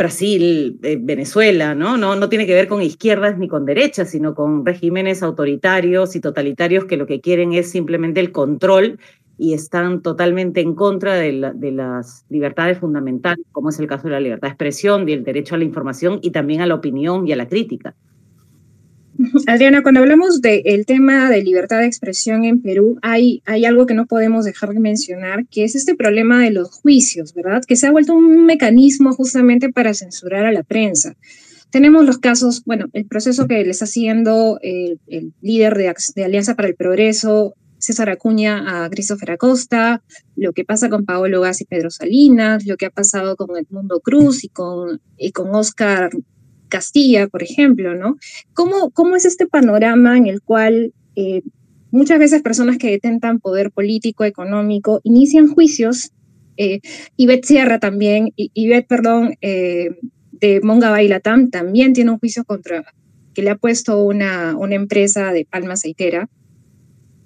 Brasil, 0.00 0.78
eh, 0.82 0.96
Venezuela, 0.98 1.74
¿no? 1.74 1.98
¿no? 1.98 2.16
No 2.16 2.30
tiene 2.30 2.46
que 2.46 2.54
ver 2.54 2.68
con 2.68 2.80
izquierdas 2.80 3.36
ni 3.36 3.48
con 3.48 3.66
derechas, 3.66 4.10
sino 4.10 4.34
con 4.34 4.64
regímenes 4.64 5.22
autoritarios 5.22 6.16
y 6.16 6.20
totalitarios 6.20 6.86
que 6.86 6.96
lo 6.96 7.06
que 7.06 7.20
quieren 7.20 7.52
es 7.52 7.70
simplemente 7.70 8.20
el 8.20 8.32
control 8.32 8.98
y 9.40 9.54
están 9.54 10.02
totalmente 10.02 10.60
en 10.60 10.74
contra 10.74 11.14
de, 11.14 11.32
las 11.32 12.26
libertades 12.28 12.76
fundamentales, 12.76 13.46
como 13.52 13.70
es 13.70 13.78
el 13.78 13.86
caso 13.86 14.08
de 14.08 14.12
la 14.12 14.20
libertad 14.20 14.48
de 14.48 14.52
expresión, 14.52 15.06
del 15.06 15.24
derecho 15.24 15.54
a 15.54 15.58
la 15.58 15.64
información 15.64 16.18
y 16.20 16.30
también 16.30 16.60
a 16.60 16.66
la 16.66 16.74
opinión 16.74 17.26
y 17.26 17.32
a 17.32 17.36
la 17.36 17.48
crítica. 17.48 17.94
Adriana, 19.46 19.82
cuando 19.82 20.00
hablamos 20.00 20.42
del 20.42 20.84
tema 20.84 21.30
de 21.30 21.42
libertad 21.42 21.78
de 21.78 21.86
expresión 21.86 22.44
en 22.44 22.60
Perú, 22.60 22.98
hay, 23.00 23.42
hay 23.46 23.64
algo 23.64 23.86
que 23.86 23.94
no 23.94 24.04
podemos 24.04 24.44
dejar 24.44 24.74
de 24.74 24.80
mencionar, 24.80 25.46
que 25.46 25.64
es 25.64 25.74
este 25.74 25.94
problema 25.94 26.42
de 26.42 26.50
los 26.50 26.70
juicios, 26.70 27.32
¿verdad? 27.32 27.62
Que 27.66 27.76
se 27.76 27.86
ha 27.86 27.90
vuelto 27.90 28.12
un 28.14 28.44
mecanismo 28.44 29.14
justamente 29.14 29.72
para 29.72 29.94
censurar 29.94 30.44
a 30.44 30.52
la 30.52 30.64
prensa. 30.64 31.16
Tenemos 31.70 32.04
los 32.04 32.18
casos, 32.18 32.62
bueno, 32.66 32.88
el 32.92 33.06
proceso 33.06 33.48
que 33.48 33.64
le 33.64 33.70
está 33.70 33.86
haciendo 33.86 34.58
el, 34.60 34.98
líder 35.40 35.78
de, 35.78 35.94
de, 36.14 36.24
Alianza 36.24 36.56
para 36.56 36.68
el 36.68 36.74
Progreso, 36.74 37.54
César 37.80 38.10
Acuña 38.10 38.84
a 38.84 38.90
Christopher 38.90 39.32
Acosta, 39.32 40.02
lo 40.36 40.52
que 40.52 40.64
pasa 40.64 40.88
con 40.88 41.04
Paolo 41.04 41.40
Gas 41.40 41.60
y 41.60 41.64
Pedro 41.64 41.90
Salinas, 41.90 42.66
lo 42.66 42.76
que 42.76 42.86
ha 42.86 42.90
pasado 42.90 43.36
con 43.36 43.56
Edmundo 43.56 44.00
Cruz 44.00 44.44
y 44.44 44.48
con, 44.48 45.00
y 45.16 45.32
con 45.32 45.54
Oscar 45.54 46.10
Castilla, 46.68 47.26
por 47.26 47.42
ejemplo, 47.42 47.94
¿no? 47.94 48.16
¿Cómo, 48.54 48.90
cómo 48.90 49.16
es 49.16 49.24
este 49.24 49.46
panorama 49.46 50.16
en 50.16 50.26
el 50.26 50.40
cual 50.40 50.94
eh, 51.16 51.42
muchas 51.90 52.18
veces 52.18 52.42
personas 52.42 52.78
que 52.78 52.90
detentan 52.90 53.40
poder 53.40 53.72
político, 53.72 54.24
económico, 54.24 55.00
inician 55.02 55.48
juicios? 55.48 56.12
Eh, 56.56 56.80
Ivette 57.16 57.46
Sierra 57.46 57.78
también, 57.78 58.32
Ivette, 58.36 58.86
perdón, 58.86 59.34
eh, 59.40 59.96
de 60.32 60.60
Monga 60.62 60.90
Bailatam 60.90 61.50
también 61.50 61.92
tiene 61.92 62.10
un 62.10 62.18
juicio 62.18 62.44
contra 62.44 62.84
que 63.34 63.42
le 63.42 63.50
ha 63.50 63.56
puesto 63.56 64.02
una, 64.02 64.56
una 64.56 64.74
empresa 64.74 65.32
de 65.32 65.44
palma 65.44 65.74
aceitera. 65.74 66.28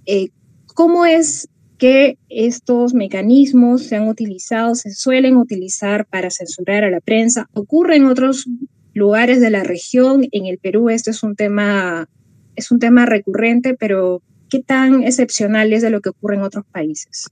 Eh, 0.07 0.29
¿Cómo 0.75 1.07
es 1.07 1.49
que 1.78 2.19
estos 2.28 2.95
mecanismos 2.95 3.85
se 3.85 3.97
han 3.97 4.09
utilizado, 4.09 4.75
se 4.75 4.90
suelen 4.93 5.37
utilizar 5.37 6.04
para 6.07 6.31
censurar 6.31 6.83
a 6.83 6.90
la 6.90 7.00
prensa? 7.00 7.49
¿Ocurre 7.52 7.97
en 7.97 8.07
otros 8.07 8.47
lugares 8.93 9.40
de 9.40 9.50
la 9.50 9.62
región? 9.62 10.26
En 10.33 10.47
el 10.47 10.59
Perú 10.59 10.90
esto 10.90 11.11
es 11.11 11.23
un 11.23 11.37
tema, 11.37 12.09
es 12.57 12.73
un 12.73 12.81
tema 12.81 13.07
recurrente, 13.07 13.75
pero 13.75 14.21
¿qué 14.50 14.61
tan 14.61 15.04
excepcional 15.04 15.73
es 15.73 15.83
de 15.83 15.90
lo 15.90 16.00
que 16.00 16.09
ocurre 16.09 16.35
en 16.35 16.43
otros 16.43 16.64
países? 16.73 17.28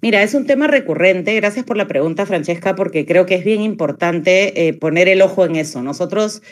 Mira, 0.00 0.22
es 0.22 0.34
un 0.34 0.46
tema 0.46 0.66
recurrente. 0.66 1.34
Gracias 1.36 1.64
por 1.64 1.76
la 1.76 1.86
pregunta, 1.86 2.26
Francesca, 2.26 2.74
porque 2.74 3.06
creo 3.06 3.26
que 3.26 3.36
es 3.36 3.44
bien 3.44 3.60
importante 3.60 4.66
eh, 4.66 4.74
poner 4.74 5.08
el 5.08 5.22
ojo 5.22 5.44
en 5.44 5.54
eso. 5.54 5.82
Nosotros 5.82 6.42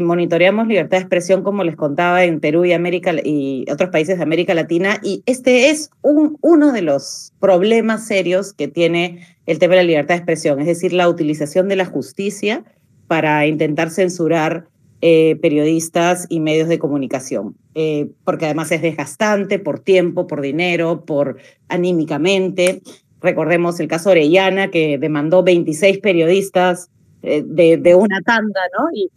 monitoreamos 0.00 0.66
libertad 0.66 0.98
de 0.98 1.02
expresión, 1.02 1.42
como 1.42 1.64
les 1.64 1.76
contaba, 1.76 2.24
en 2.24 2.40
Perú 2.40 2.64
y, 2.64 2.72
América, 2.72 3.12
y 3.22 3.64
otros 3.70 3.90
países 3.90 4.16
de 4.16 4.22
América 4.22 4.54
Latina, 4.54 5.00
y 5.02 5.22
este 5.26 5.70
es 5.70 5.90
un, 6.02 6.38
uno 6.40 6.72
de 6.72 6.82
los 6.82 7.32
problemas 7.40 8.06
serios 8.06 8.52
que 8.52 8.68
tiene 8.68 9.26
el 9.46 9.58
tema 9.58 9.74
de 9.74 9.82
la 9.82 9.86
libertad 9.86 10.14
de 10.14 10.18
expresión, 10.18 10.60
es 10.60 10.66
decir, 10.66 10.92
la 10.92 11.08
utilización 11.08 11.68
de 11.68 11.76
la 11.76 11.84
justicia 11.84 12.64
para 13.06 13.46
intentar 13.46 13.90
censurar 13.90 14.66
eh, 15.06 15.36
periodistas 15.42 16.26
y 16.30 16.40
medios 16.40 16.66
de 16.66 16.78
comunicación, 16.78 17.56
eh, 17.74 18.08
porque 18.24 18.46
además 18.46 18.72
es 18.72 18.80
desgastante 18.80 19.58
por 19.58 19.80
tiempo, 19.80 20.26
por 20.26 20.40
dinero, 20.40 21.04
por 21.04 21.36
anímicamente. 21.68 22.80
Recordemos 23.20 23.78
el 23.80 23.88
caso 23.88 24.10
Orellana, 24.10 24.70
que 24.70 24.96
demandó 24.96 25.42
26 25.42 25.98
periodistas 25.98 26.88
eh, 27.26 27.42
de, 27.78 27.94
una 27.94 28.20
tanda, 28.20 28.60
¿no? 28.78 28.88
Y, 28.92 29.10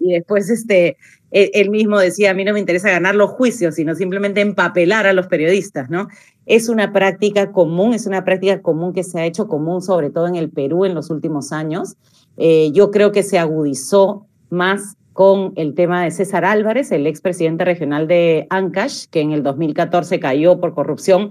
después 0.00 0.50
este, 0.50 0.98
e, 1.30 1.50
él 1.54 1.70
mismo 1.70 1.98
decía, 1.98 2.30
a 2.30 2.34
mí 2.34 2.44
no 2.44 2.52
me 2.52 2.60
interesa 2.60 2.90
ganar 2.90 3.14
los 3.14 3.30
juicios, 3.30 3.76
sino 3.76 3.94
simplemente 3.94 4.42
empapelar 4.42 5.06
a 5.06 5.14
los 5.14 5.28
periodistas, 5.28 5.88
¿no? 5.88 6.08
Es 6.44 6.68
una 6.68 6.92
práctica 6.92 7.52
común, 7.52 7.94
es 7.94 8.06
una 8.06 8.22
práctica 8.22 8.60
común 8.60 8.92
que 8.92 9.02
se 9.02 9.18
ha 9.18 9.24
hecho 9.24 9.48
común, 9.48 9.80
sobre 9.80 10.10
todo 10.10 10.26
en 10.26 10.36
el 10.36 10.50
Perú 10.50 10.84
en 10.84 10.94
los 10.94 11.08
últimos 11.08 11.52
años. 11.52 11.96
Eh, 12.36 12.70
yo 12.72 12.90
creo 12.90 13.12
que 13.12 13.22
se 13.22 13.38
agudizó 13.38 14.26
más 14.50 14.96
con 15.14 15.52
el 15.56 15.74
tema 15.74 16.04
de 16.04 16.10
César 16.10 16.44
Álvarez, 16.44 16.92
el 16.92 17.06
expresidente 17.06 17.64
regional 17.64 18.06
de 18.08 18.46
Ancash, 18.50 19.06
que 19.10 19.20
en 19.20 19.32
el 19.32 19.42
2014 19.42 20.20
cayó 20.20 20.60
por 20.60 20.74
corrupción, 20.74 21.30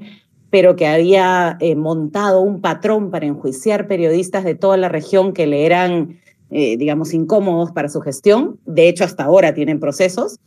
pero 0.50 0.76
que 0.76 0.88
había 0.88 1.58
eh, 1.60 1.76
montado 1.76 2.42
un 2.42 2.62
patrón 2.62 3.12
para 3.12 3.26
enjuiciar 3.26 3.88
periodistas 3.88 4.44
de 4.46 4.56
toda 4.56 4.78
la 4.78 4.90
región 4.90 5.34
que 5.34 5.48
le 5.48 5.66
eran 5.66 6.23
eh, 6.54 6.78
digamos, 6.78 7.14
incómodos 7.14 7.72
para 7.72 7.90
su 7.90 8.00
gestión. 8.02 8.60
De 8.66 8.88
hecho, 8.88 9.04
hasta 9.04 9.24
ahora 9.24 9.54
tienen 9.54 9.80
procesos. 9.80 10.40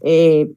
Eh, 0.00 0.52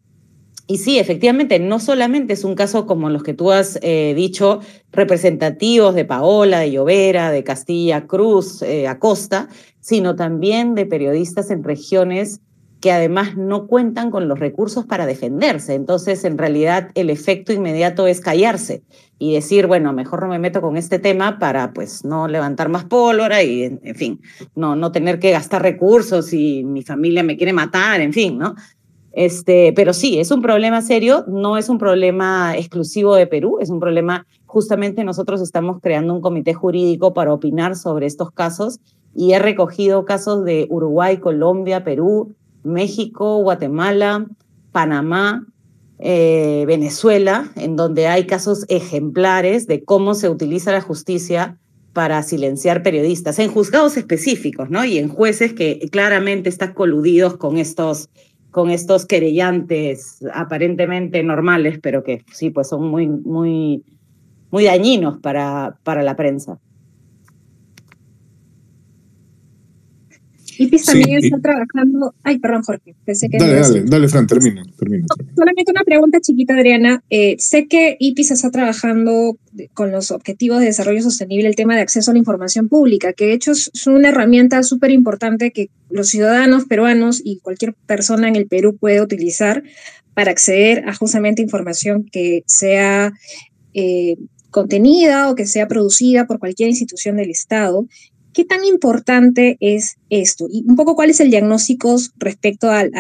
y 0.68 0.78
sí, 0.78 1.00
efectivamente, 1.00 1.60
no 1.60 1.80
solamente 1.80 2.34
es 2.34 2.44
un 2.44 2.56
caso 2.56 2.86
como 2.86 3.10
los 3.10 3.24
que 3.24 3.34
tú 3.34 3.52
has 3.52 3.80
eh, 3.82 4.14
dicho, 4.16 4.60
representativos 4.92 5.96
de 5.96 6.06
Paola, 6.06 6.60
de 6.60 6.72
Llovera, 6.72 7.32
de 7.32 7.44
Castilla 7.44 8.08
Cruz, 8.08 8.64
Acosta, 8.88 9.50
sino 9.80 10.16
también 10.16 10.76
de 10.76 10.86
periodistas 10.86 11.52
en 11.52 11.64
regiones 11.64 12.40
que 12.82 12.92
además 12.92 13.38
no 13.38 13.68
cuentan 13.68 14.10
con 14.10 14.28
los 14.28 14.40
recursos 14.40 14.86
para 14.86 15.06
defenderse. 15.06 15.76
Entonces, 15.76 16.26
en 16.26 16.38
realidad, 16.38 16.90
el 16.96 17.10
efecto 17.12 17.54
inmediato 17.54 18.08
es 18.08 18.22
callarse 18.22 18.82
y 19.20 19.36
decir, 19.36 19.68
bueno, 19.68 19.94
mejor 19.94 20.24
no 20.24 20.30
me 20.30 20.40
meto 20.40 20.62
con 20.62 20.78
este 20.78 20.98
tema 20.98 21.38
para, 21.38 21.74
pues, 21.74 22.04
no 22.04 22.28
levantar 22.28 22.70
más 22.70 22.86
pólvora 22.86 23.44
y, 23.44 23.64
en 23.64 23.96
fin, 23.96 24.20
no, 24.56 24.76
no 24.76 24.92
tener 24.92 25.20
que 25.20 25.30
gastar 25.30 25.62
recursos 25.62 26.34
y 26.34 26.64
mi 26.64 26.82
familia 26.82 27.22
me 27.22 27.38
quiere 27.38 27.54
matar, 27.54 28.02
en 28.02 28.14
fin, 28.14 28.40
¿no? 28.40 28.56
Este, 29.12 29.74
pero 29.76 29.94
sí, 29.94 30.20
es 30.20 30.32
un 30.32 30.42
problema 30.42 30.82
serio, 30.82 31.26
no 31.28 31.58
es 31.58 31.70
un 31.70 31.78
problema 31.78 32.56
exclusivo 32.58 33.16
de 33.16 33.28
Perú, 33.28 33.58
es 33.60 33.70
un 33.70 33.80
problema, 33.80 34.26
justamente 34.46 35.04
nosotros 35.04 35.42
estamos 35.42 35.80
creando 35.82 36.14
un 36.14 36.22
comité 36.22 36.54
jurídico 36.54 37.14
para 37.14 37.34
opinar 37.34 37.76
sobre 37.76 38.08
estos 38.08 38.32
casos 38.32 38.80
y 39.14 39.34
he 39.34 39.40
recogido 39.40 40.06
casos 40.06 40.46
de 40.46 40.66
Uruguay, 40.70 41.18
Colombia, 41.18 41.84
Perú, 41.84 42.36
México, 42.64 43.38
Guatemala, 43.42 44.26
Panamá, 44.72 45.46
eh, 46.00 46.64
Venezuela, 46.68 47.52
en 47.56 47.76
donde 47.76 48.08
hay 48.08 48.26
casos 48.26 48.66
ejemplares 48.70 49.68
de 49.68 49.84
cómo 49.84 50.16
se 50.16 50.30
utiliza 50.30 50.72
la 50.72 50.82
justicia 50.82 51.58
para 51.94 52.24
silenciar 52.24 52.84
periodistas, 52.84 53.38
en 53.40 53.52
juzgados 53.52 53.98
específicos, 53.98 54.70
¿no? 54.70 54.86
Y 54.86 54.98
en 54.98 55.10
jueces 55.10 55.54
que 55.54 55.80
claramente 55.92 56.50
están 56.50 56.74
coludidos 56.74 57.38
con 57.38 57.58
estos, 57.58 58.10
con 58.50 58.70
estos 58.70 59.06
querellantes 59.06 60.20
aparentemente 60.34 61.22
normales, 61.22 61.80
pero 61.82 62.04
que 62.04 62.24
sí, 62.32 62.50
pues 62.50 62.70
son 62.70 62.88
muy, 62.88 63.08
muy, 63.08 63.84
muy 64.52 64.64
dañinos 64.64 65.18
para, 65.18 65.78
para 65.84 66.02
la 66.02 66.16
prensa. 66.16 66.60
IPIS 70.64 70.86
también 70.86 71.24
está 71.24 71.40
trabajando. 71.40 72.14
Ay, 72.24 72.40
perdón, 72.40 72.64
Jorge. 72.64 72.96
Pensé 73.06 73.30
que 73.30 73.38
dale, 73.38 73.56
dale, 73.56 73.84
dale, 73.84 74.08
Fran, 74.08 74.28
termina. 74.28 74.64
termina, 74.78 75.08
solamente 75.36 75.72
una 75.72 75.84
pregunta 75.84 76.20
chiquita, 76.22 76.54
Adriana. 76.54 77.04
Eh, 77.10 77.36
sé 77.40 77.68
que 77.68 77.98
IPIS 78.00 78.32
está 78.32 78.52
trabajando 78.52 79.38
con 79.74 79.92
los 79.92 80.12
Objetivos 80.12 80.60
de 80.60 80.66
Desarrollo 80.66 81.02
Sostenible 81.02 81.48
el 81.48 81.56
tema 81.56 81.76
de 81.76 81.82
acceso 81.82 82.12
a 82.12 82.14
la 82.14 82.20
información 82.20 82.70
pública, 82.70 83.14
que 83.14 83.26
de 83.26 83.34
hecho 83.34 83.52
es 83.52 83.88
una 83.88 84.10
herramienta 84.10 84.64
súper 84.64 84.92
importante 84.92 85.52
que 85.52 85.70
los 85.90 86.10
ciudadanos 86.10 86.66
peruanos 86.66 87.22
y 87.24 87.40
cualquier 87.40 87.74
persona 87.74 88.28
en 88.28 88.36
el 88.36 88.48
Perú 88.48 88.78
puede 88.78 89.02
utilizar 89.02 89.64
para 90.14 90.32
acceder 90.32 90.88
a 90.88 90.94
justamente 90.94 91.42
información 91.42 92.06
que 92.12 92.44
sea 92.46 93.14
eh, 93.74 94.18
contenida 94.52 95.30
o 95.30 95.36
que 95.36 95.48
sea 95.48 95.68
producida 95.68 96.28
por 96.28 96.40
cualquier 96.40 96.70
institución 96.70 97.18
del 97.18 97.32
Estado 97.32 97.88
¿Qué 98.34 98.46
tan 98.46 98.64
importante 98.64 99.58
es 99.60 99.98
esto? 100.10 100.48
Y 100.50 100.64
un 100.68 100.76
poco 100.76 100.96
cuál 100.96 101.10
es 101.10 101.20
el 101.20 101.30
diagnóstico 101.30 101.98
respecto 102.18 102.70
al, 102.70 102.92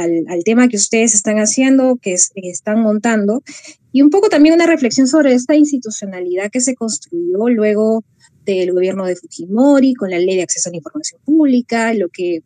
tema 0.43 0.67
que 0.67 0.75
ustedes 0.75 1.15
están 1.15 1.38
haciendo, 1.38 1.97
que, 2.01 2.13
están 2.13 2.81
montando, 2.81 3.41
y 3.93 4.01
un 4.01 4.09
poco 4.09 4.29
también 4.29 4.55
una 4.55 4.65
reflexión 4.65 5.07
sobre 5.07 5.33
esta 5.33 5.55
institucionalidad 5.55 6.51
que 6.51 6.59
se 6.59 6.75
construyó 6.75 7.47
luego 7.50 8.03
durante 8.45 8.63
el 8.63 8.73
gobierno 8.73 9.05
de 9.05 9.15
Fujimori 9.15 9.93
con 9.93 10.09
la 10.09 10.19
ley 10.19 10.35
de 10.35 10.43
acceso 10.43 10.69
a 10.69 10.71
la 10.71 10.77
información 10.77 11.21
pública, 11.23 11.93
lo 11.93 12.09
que 12.09 12.41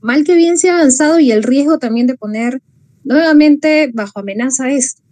mal 0.00 0.24
que 0.24 0.34
bien 0.34 0.58
se 0.58 0.68
ha 0.68 0.74
avanzado 0.74 1.20
y 1.20 1.30
el 1.30 1.42
riesgo 1.42 1.78
también 1.78 2.06
de 2.06 2.16
poner 2.16 2.60
nuevamente 3.04 3.90
bajo 3.94 4.18
amenaza 4.18 4.70
esto. 4.70 5.02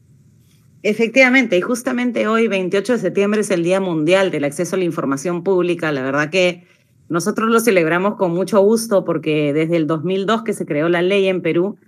Efectivamente, 0.83 1.57
y 1.59 1.61
justamente 1.61 2.29
hoy, 2.29 2.47
28 2.49 2.95
de 2.95 2.99
septiembre, 2.99 3.41
es 3.41 3.51
el 3.51 3.65
Día 3.65 3.81
Mundial 3.81 4.31
del 4.31 4.45
Acceso 4.45 4.77
a 4.77 4.79
la 4.79 4.85
Información 4.85 5.43
Pública. 5.43 5.91
La 5.91 6.03
verdad 6.03 6.31
que 6.31 6.65
nosotros 7.09 7.49
lo 7.49 7.61
celebramos 7.61 8.17
con 8.17 8.33
mucho 8.33 8.61
gusto 8.61 9.05
porque 9.05 9.53
desde 9.53 9.77
el 9.77 9.87
2002 9.87 10.43
que 10.43 10.53
se 10.53 10.67
creó 10.67 10.89
la 10.89 11.03
ley 11.03 11.27
en 11.27 11.43
Perú, 11.43 11.79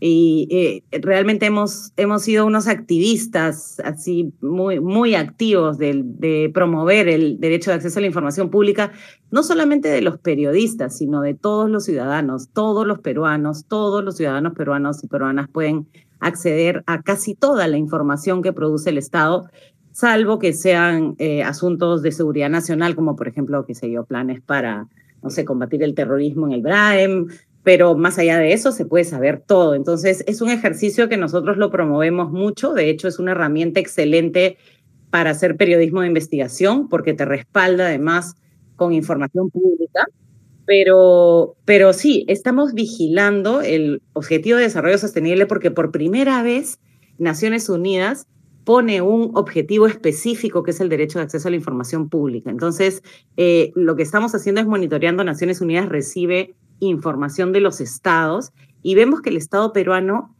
y 0.00 0.46
eh, 0.92 1.00
realmente 1.00 1.46
hemos, 1.46 1.92
hemos 1.96 2.22
sido 2.22 2.46
unos 2.46 2.68
activistas 2.68 3.80
así 3.80 4.32
muy, 4.40 4.78
muy 4.78 5.16
activos 5.16 5.76
de, 5.76 6.02
de, 6.04 6.50
promover 6.54 7.08
el 7.08 7.40
derecho 7.40 7.70
de 7.70 7.76
acceso 7.76 7.98
a 7.98 8.02
la 8.02 8.06
información 8.06 8.48
pública, 8.48 8.92
no 9.32 9.42
solamente 9.42 9.88
de 9.88 10.00
los 10.00 10.18
periodistas, 10.18 10.96
sino 10.96 11.20
de 11.20 11.34
todos 11.34 11.68
los 11.68 11.84
ciudadanos, 11.84 12.48
todos 12.52 12.86
los 12.86 13.00
peruanos, 13.00 13.64
todos 13.64 14.04
los 14.04 14.16
ciudadanos 14.16 14.54
peruanos 14.54 15.02
y 15.02 15.08
peruanas 15.08 15.48
pueden 15.48 15.88
acceder 16.20 16.84
a 16.86 17.02
casi 17.02 17.34
toda 17.34 17.66
la 17.66 17.76
información 17.76 18.42
que 18.42 18.52
produce 18.52 18.90
el 18.90 18.98
Estado, 18.98 19.48
salvo 19.98 20.38
que 20.38 20.52
sean 20.52 21.16
eh, 21.18 21.42
asuntos 21.42 22.02
de 22.02 22.12
seguridad 22.12 22.48
nacional, 22.48 22.94
como 22.94 23.16
por 23.16 23.26
ejemplo, 23.26 23.66
qué 23.66 23.74
sé 23.74 23.90
yo, 23.90 24.04
planes 24.04 24.40
para, 24.40 24.86
no 25.24 25.30
sé, 25.30 25.44
combatir 25.44 25.82
el 25.82 25.96
terrorismo 25.96 26.46
en 26.46 26.52
el 26.52 26.62
BRAEM, 26.62 27.26
pero 27.64 27.96
más 27.96 28.16
allá 28.16 28.38
de 28.38 28.52
eso 28.52 28.70
se 28.70 28.84
puede 28.84 29.02
saber 29.02 29.42
todo. 29.44 29.74
Entonces, 29.74 30.22
es 30.28 30.40
un 30.40 30.50
ejercicio 30.50 31.08
que 31.08 31.16
nosotros 31.16 31.56
lo 31.56 31.72
promovemos 31.72 32.30
mucho, 32.30 32.74
de 32.74 32.90
hecho 32.90 33.08
es 33.08 33.18
una 33.18 33.32
herramienta 33.32 33.80
excelente 33.80 34.56
para 35.10 35.30
hacer 35.30 35.56
periodismo 35.56 36.02
de 36.02 36.06
investigación, 36.06 36.88
porque 36.88 37.12
te 37.12 37.24
respalda 37.24 37.86
además 37.86 38.36
con 38.76 38.92
información 38.92 39.50
pública. 39.50 40.06
Pero, 40.64 41.56
pero 41.64 41.92
sí, 41.92 42.24
estamos 42.28 42.72
vigilando 42.72 43.62
el 43.62 44.02
Objetivo 44.12 44.58
de 44.58 44.64
Desarrollo 44.64 44.98
Sostenible 44.98 45.46
porque 45.46 45.72
por 45.72 45.90
primera 45.90 46.40
vez 46.44 46.78
Naciones 47.18 47.68
Unidas 47.68 48.28
pone 48.68 49.00
un 49.00 49.30
objetivo 49.32 49.86
específico 49.86 50.62
que 50.62 50.72
es 50.72 50.80
el 50.80 50.90
derecho 50.90 51.18
de 51.18 51.24
acceso 51.24 51.48
a 51.48 51.50
la 51.50 51.56
información 51.56 52.10
pública. 52.10 52.50
Entonces, 52.50 53.02
eh, 53.38 53.72
lo 53.74 53.96
que 53.96 54.02
estamos 54.02 54.34
haciendo 54.34 54.60
es 54.60 54.66
monitoreando, 54.66 55.24
Naciones 55.24 55.62
Unidas 55.62 55.88
recibe 55.88 56.54
información 56.78 57.54
de 57.54 57.60
los 57.60 57.80
estados 57.80 58.52
y 58.82 58.94
vemos 58.94 59.22
que 59.22 59.30
el 59.30 59.38
Estado 59.38 59.72
peruano, 59.72 60.36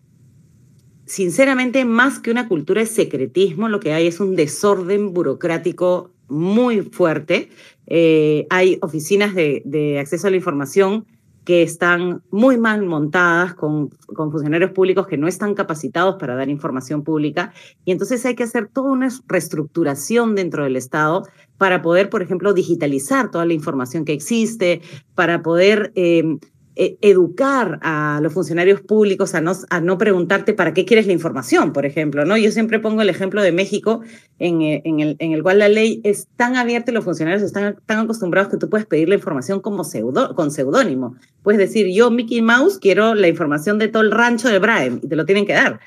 sinceramente, 1.06 1.86
más 1.86 2.18
que 2.18 2.30
una 2.30 2.48
cultura 2.48 2.82
de 2.82 2.86
secretismo, 2.86 3.70
lo 3.70 3.80
que 3.80 3.94
hay 3.94 4.06
es 4.06 4.20
un 4.20 4.36
desorden 4.36 5.14
burocrático 5.14 6.10
muy 6.28 6.82
fuerte. 6.82 7.48
Eh, 7.86 8.46
hay 8.50 8.76
oficinas 8.82 9.34
de, 9.34 9.62
de, 9.64 10.00
acceso 10.00 10.26
a 10.26 10.30
la 10.30 10.36
información 10.36 11.06
que 11.48 11.62
están 11.62 12.22
muy 12.30 12.58
mal 12.58 12.84
montadas 12.84 13.54
con, 13.54 13.88
con, 14.04 14.30
funcionarios 14.30 14.72
públicos 14.72 15.06
que 15.06 15.16
no 15.16 15.26
están 15.26 15.54
capacitados 15.54 16.16
para 16.16 16.34
dar 16.34 16.50
información 16.50 17.04
pública. 17.04 17.54
Y 17.86 17.92
entonces 17.92 18.26
hay 18.26 18.34
que 18.34 18.42
hacer 18.42 18.68
toda 18.68 18.90
una 18.90 19.08
reestructuración 19.26 20.34
dentro 20.34 20.64
del 20.64 20.76
Estado 20.76 21.22
para 21.56 21.80
poder, 21.80 22.10
por 22.10 22.20
ejemplo, 22.20 22.52
digitalizar 22.52 23.30
toda 23.30 23.46
la 23.46 23.54
información 23.54 24.04
que 24.04 24.12
existe, 24.12 24.82
para 25.14 25.42
poder 25.42 25.90
eh, 25.94 26.36
e, 26.80 26.96
educar 27.02 27.80
a 27.82 28.20
los 28.22 28.32
funcionarios 28.32 28.80
públicos 28.80 29.34
a 29.34 29.40
no, 29.40 29.52
a 29.68 29.80
no 29.80 29.98
preguntarte 29.98 30.54
para 30.54 30.72
qué 30.74 30.84
quieres 30.84 31.08
la 31.08 31.12
información, 31.12 31.72
por 31.72 31.84
ejemplo. 31.84 32.24
¿no? 32.24 32.36
Yo 32.36 32.52
siempre 32.52 32.78
pongo 32.78 33.02
el 33.02 33.08
ejemplo 33.08 33.42
de 33.42 33.50
México, 33.50 34.02
en, 34.38 34.62
eh, 34.62 34.82
en, 34.84 35.00
el, 35.00 35.16
en 35.18 35.32
el 35.32 35.42
cual 35.42 35.58
la 35.58 35.68
ley 35.68 36.00
es 36.04 36.28
tan 36.36 36.54
abierta 36.54 36.92
y 36.92 36.94
los 36.94 37.02
funcionarios 37.02 37.42
están 37.42 37.78
tan 37.84 37.98
acostumbrados 37.98 38.48
que 38.48 38.58
tú 38.58 38.70
puedes 38.70 38.86
pedir 38.86 39.08
la 39.08 39.16
información 39.16 39.58
como 39.58 39.82
pseudo, 39.82 40.36
con 40.36 40.52
seudónimo. 40.52 41.16
Puedes 41.42 41.58
decir, 41.58 41.88
yo, 41.92 42.12
Mickey 42.12 42.42
Mouse, 42.42 42.78
quiero 42.78 43.16
la 43.16 43.26
información 43.26 43.80
de 43.80 43.88
todo 43.88 44.04
el 44.04 44.12
rancho 44.12 44.48
de 44.48 44.60
Brian, 44.60 45.00
y 45.02 45.08
te 45.08 45.16
lo 45.16 45.26
tienen 45.26 45.46
que 45.46 45.54
dar. 45.54 45.80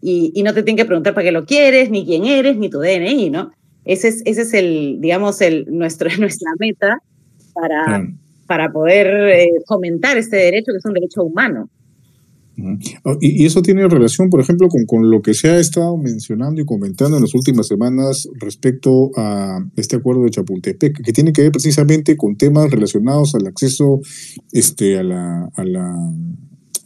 Y, 0.00 0.30
y 0.32 0.44
no 0.44 0.54
te 0.54 0.62
tienen 0.62 0.76
que 0.76 0.84
preguntar 0.84 1.12
para 1.12 1.24
qué 1.24 1.32
lo 1.32 1.44
quieres, 1.44 1.90
ni 1.90 2.06
quién 2.06 2.24
eres, 2.24 2.56
ni 2.56 2.70
tu 2.70 2.78
DNI, 2.78 3.30
¿no? 3.30 3.50
Ese 3.84 4.06
es, 4.06 4.22
ese 4.24 4.42
es 4.42 4.54
el, 4.54 4.98
digamos, 5.00 5.40
el, 5.40 5.66
nuestro, 5.70 6.08
nuestra 6.20 6.52
meta 6.60 7.02
para 7.52 8.06
para 8.46 8.72
poder 8.72 9.06
eh, 9.06 9.50
fomentar 9.66 10.16
este 10.16 10.36
derecho 10.36 10.72
que 10.72 10.78
es 10.78 10.84
un 10.84 10.94
derecho 10.94 11.22
humano. 11.22 11.70
Oh, 13.04 13.16
y, 13.20 13.44
eso 13.44 13.60
tiene 13.60 13.86
relación, 13.86 14.30
por 14.30 14.40
ejemplo, 14.40 14.68
con, 14.68 14.86
con, 14.86 15.10
lo 15.10 15.20
que 15.20 15.34
se 15.34 15.48
ha 15.50 15.58
estado 15.58 15.96
mencionando 15.98 16.60
y 16.60 16.64
comentando 16.64 17.16
en 17.16 17.22
las 17.22 17.34
últimas 17.34 17.66
semanas 17.66 18.28
respecto 18.40 19.10
a 19.16 19.58
este 19.76 19.96
acuerdo 19.96 20.22
de 20.22 20.30
Chapultepec, 20.30 21.02
que 21.02 21.12
tiene 21.12 21.32
que 21.32 21.42
ver 21.42 21.52
precisamente 21.52 22.16
con 22.16 22.36
temas 22.36 22.70
relacionados 22.70 23.34
al 23.34 23.46
acceso 23.46 24.00
este, 24.52 24.98
a, 24.98 25.02
la, 25.02 25.50
a, 25.54 25.64
la, 25.64 25.94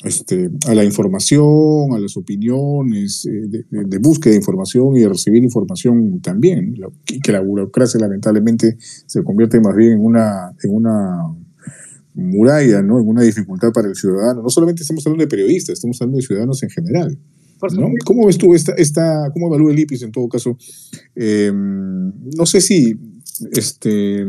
este, 0.02 0.50
a 0.66 0.74
la 0.74 0.84
información, 0.84 1.92
a 1.94 2.00
las 2.00 2.16
opiniones, 2.16 3.26
eh, 3.26 3.46
de, 3.48 3.84
de, 3.84 3.98
búsqueda 3.98 4.32
de 4.32 4.38
información 4.38 4.96
y 4.96 5.00
de 5.00 5.08
recibir 5.08 5.44
información 5.44 6.20
también, 6.20 6.74
y 7.08 7.20
que 7.20 7.30
la 7.30 7.42
burocracia 7.42 8.00
lamentablemente 8.00 8.76
se 8.80 9.22
convierte 9.22 9.60
más 9.60 9.76
bien 9.76 9.92
en 9.92 10.04
una, 10.04 10.52
en 10.64 10.74
una 10.74 11.32
muralla, 12.20 12.82
¿no? 12.82 13.00
En 13.00 13.08
una 13.08 13.22
dificultad 13.22 13.72
para 13.72 13.88
el 13.88 13.94
ciudadano. 13.94 14.42
No 14.42 14.50
solamente 14.50 14.82
estamos 14.82 15.06
hablando 15.06 15.24
de 15.24 15.28
periodistas, 15.28 15.74
estamos 15.74 16.00
hablando 16.00 16.18
de 16.18 16.26
ciudadanos 16.26 16.62
en 16.62 16.70
general. 16.70 17.18
¿no? 17.76 17.90
¿Cómo 18.04 18.26
ves 18.26 18.38
tú 18.38 18.54
esta, 18.54 18.72
esta, 18.72 19.30
cómo 19.32 19.48
evalúa 19.48 19.72
el 19.72 19.78
IPIS 19.78 20.02
en 20.02 20.12
todo 20.12 20.28
caso? 20.28 20.56
Eh, 21.14 21.52
no 21.52 22.46
sé 22.46 22.60
si, 22.60 22.98
este, 23.52 24.24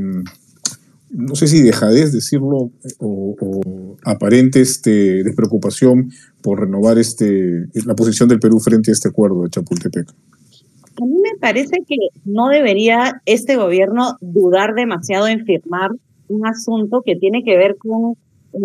no 1.10 1.36
sé 1.36 1.48
si 1.48 1.62
dejadez 1.62 2.12
decirlo 2.12 2.72
o, 3.00 3.36
o, 3.40 3.98
aparente 4.04 4.62
este, 4.62 5.24
despreocupación 5.24 6.12
por 6.42 6.60
renovar 6.60 6.98
este, 6.98 7.68
la 7.86 7.96
posición 7.96 8.28
del 8.28 8.40
Perú 8.40 8.60
frente 8.60 8.92
a 8.92 8.94
este 8.94 9.10
acuerdo 9.10 9.44
de 9.44 9.50
Chapultepec. 9.50 10.10
A 10.10 11.06
mí 11.06 11.16
me 11.16 11.40
parece 11.40 11.78
que 11.88 11.96
no 12.26 12.50
debería 12.50 13.22
este 13.26 13.56
gobierno 13.56 14.18
dudar 14.20 14.74
demasiado 14.76 15.28
en 15.28 15.46
firmar 15.46 15.92
un 16.32 16.46
asunto 16.48 17.02
que 17.06 17.16
tiene 17.16 17.44
que 17.44 17.58
ver 17.58 17.78
con 17.78 18.16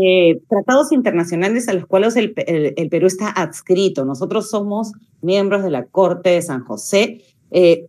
eh, 0.03 0.41
tratados 0.49 0.91
internacionales 0.91 1.69
a 1.69 1.73
los 1.73 1.87
cuales 1.87 2.17
el, 2.17 2.35
el, 2.37 2.89
Perú 2.89 3.07
está 3.07 3.29
adscrito. 3.29 4.05
Nosotros 4.05 4.51
somos 4.51 4.93
miembros 5.23 5.63
de 5.63 5.71
la 5.71 5.85
Corte 5.85 6.31
de 6.31 6.43
San 6.43 6.65
José. 6.65 7.23
Eh, 7.53 7.87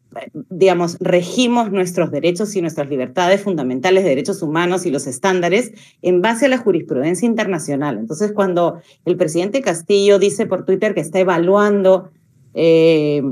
digamos, 0.50 0.98
regimos 1.00 1.72
nuestros 1.72 2.12
derechos 2.12 2.56
y 2.56 2.62
nuestras 2.62 2.90
libertades 2.90 3.42
fundamentales 3.42 4.04
de 4.04 4.10
derechos 4.12 4.44
humanos 4.44 4.86
y 4.86 4.92
los 4.92 5.08
estándares 5.08 5.72
en 6.04 6.22
base 6.22 6.46
a 6.46 6.50
la 6.50 6.60
jurisprudencia 6.60 7.26
internacional. 7.26 7.98
Entonces, 7.98 8.32
cuando 8.32 8.80
el 9.06 9.18
presidente 9.18 9.62
Castillo 9.62 10.20
dice 10.20 10.46
por 10.46 10.66
Twitter 10.66 10.94
que 10.94 11.02
está 11.02 11.20
evaluando 11.20 12.12
eh, 12.54 13.24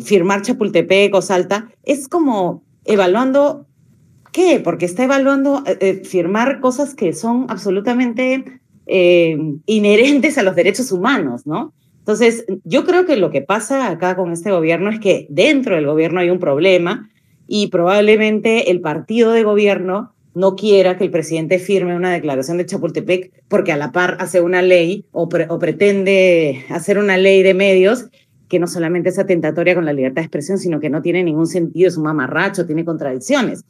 firmar 0.00 0.42
Chapultepec 0.42 1.14
o 1.14 1.22
Salta, 1.22 1.68
es 1.84 2.08
como 2.08 2.64
evaluando 2.84 3.67
qué? 4.38 4.60
Porque 4.60 4.84
está 4.84 5.02
evaluando 5.02 5.64
eh, 5.66 5.78
eh, 5.80 5.94
firmar 6.04 6.60
cosas 6.60 6.94
que 6.94 7.12
son 7.12 7.46
absolutamente 7.48 8.60
eh, 8.86 9.36
inherentes 9.66 10.38
a 10.38 10.44
los 10.44 10.54
derechos 10.54 10.92
humanos, 10.92 11.44
¿no? 11.44 11.74
Entonces, 11.98 12.44
yo 12.62 12.84
creo 12.84 13.04
que 13.04 13.16
lo 13.16 13.30
que 13.30 13.42
pasa 13.42 13.88
acá 13.88 14.14
con 14.14 14.30
este 14.30 14.52
gobierno 14.52 14.90
es 14.90 15.00
que 15.00 15.26
dentro 15.28 15.74
del 15.74 15.86
gobierno 15.86 16.20
hay 16.20 16.30
un 16.30 16.38
problema 16.38 17.10
y 17.48 17.66
probablemente 17.66 18.70
el 18.70 18.80
partido 18.80 19.32
de 19.32 19.42
gobierno 19.42 20.14
no 20.34 20.54
quiera 20.54 20.96
que 20.96 21.04
el 21.04 21.10
presidente 21.10 21.58
firme 21.58 21.96
una 21.96 22.12
declaración 22.12 22.58
de 22.58 22.66
Chapultepec 22.66 23.32
porque 23.48 23.72
a 23.72 23.76
la 23.76 23.90
par 23.90 24.18
hace 24.20 24.40
una 24.40 24.62
ley 24.62 25.04
o, 25.10 25.28
pre 25.28 25.46
o 25.48 25.58
pretende 25.58 26.64
hacer 26.70 26.98
una 26.98 27.16
ley 27.16 27.42
de 27.42 27.54
medios 27.54 28.06
que 28.48 28.60
no 28.60 28.68
solamente 28.68 29.08
es 29.08 29.18
atentatoria 29.18 29.74
con 29.74 29.84
la 29.84 29.92
libertad 29.92 30.22
de 30.22 30.26
expresión, 30.26 30.58
sino 30.58 30.78
que 30.78 30.90
no 30.90 31.02
tiene 31.02 31.24
ningún 31.24 31.48
sentido, 31.48 31.88
es 31.88 31.96
un 31.96 32.04
mamarracho, 32.04 32.66
tiene 32.66 32.84
contradicciones. 32.84 33.64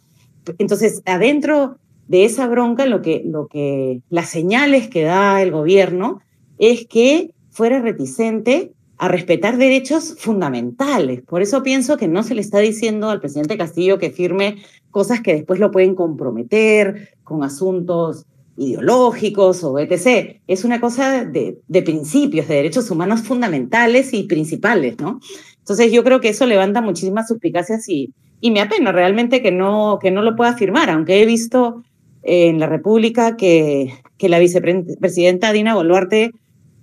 Entonces, 0.58 1.02
adentro 1.04 1.78
de 2.08 2.24
esa 2.24 2.46
bronca, 2.48 2.86
lo 2.86 3.02
que, 3.02 3.22
lo 3.24 3.46
que, 3.46 4.00
las 4.08 4.30
señales 4.30 4.88
que 4.88 5.02
da 5.02 5.42
el 5.42 5.52
gobierno 5.52 6.20
es 6.58 6.86
que 6.86 7.34
fuera 7.50 7.80
reticente 7.80 8.72
a 8.96 9.08
respetar 9.08 9.58
derechos 9.58 10.16
fundamentales. 10.18 11.22
Por 11.22 11.42
eso 11.42 11.62
pienso 11.62 11.96
que 11.96 12.08
no 12.08 12.22
se 12.22 12.34
le 12.34 12.40
está 12.40 12.58
diciendo 12.58 13.10
al 13.10 13.20
presidente 13.20 13.56
Castillo 13.56 13.98
que 13.98 14.10
firme 14.10 14.56
cosas 14.90 15.20
que 15.20 15.34
después 15.34 15.60
lo 15.60 15.70
pueden 15.70 15.94
comprometer 15.94 17.10
con 17.22 17.44
asuntos 17.44 18.26
ideológicos 18.56 19.62
o 19.62 19.78
etc. 19.78 20.40
Es 20.48 20.64
una 20.64 20.80
cosa 20.80 21.24
de, 21.24 21.58
de 21.68 21.82
principios, 21.82 22.48
de 22.48 22.56
derechos 22.56 22.90
humanos 22.90 23.22
fundamentales 23.22 24.12
y 24.12 24.24
principales, 24.24 24.98
¿no? 24.98 25.20
Entonces 25.58 25.92
yo 25.92 26.02
creo 26.02 26.20
que 26.20 26.30
eso 26.30 26.44
levanta 26.46 26.80
muchísimas 26.80 27.28
suspicacias 27.28 27.88
y, 27.88 28.12
y 28.40 28.50
me 28.50 28.60
apena 28.60 28.92
realmente 28.92 29.42
que 29.42 29.50
no, 29.50 29.98
que 30.00 30.10
no 30.10 30.22
lo 30.22 30.36
pueda 30.36 30.54
firmar, 30.54 30.90
aunque 30.90 31.22
he 31.22 31.26
visto 31.26 31.82
en 32.22 32.58
la 32.58 32.66
República 32.66 33.36
que, 33.36 33.92
que 34.16 34.28
la 34.28 34.38
vicepresidenta 34.38 35.52
Dina 35.52 35.74
Boluarte 35.74 36.32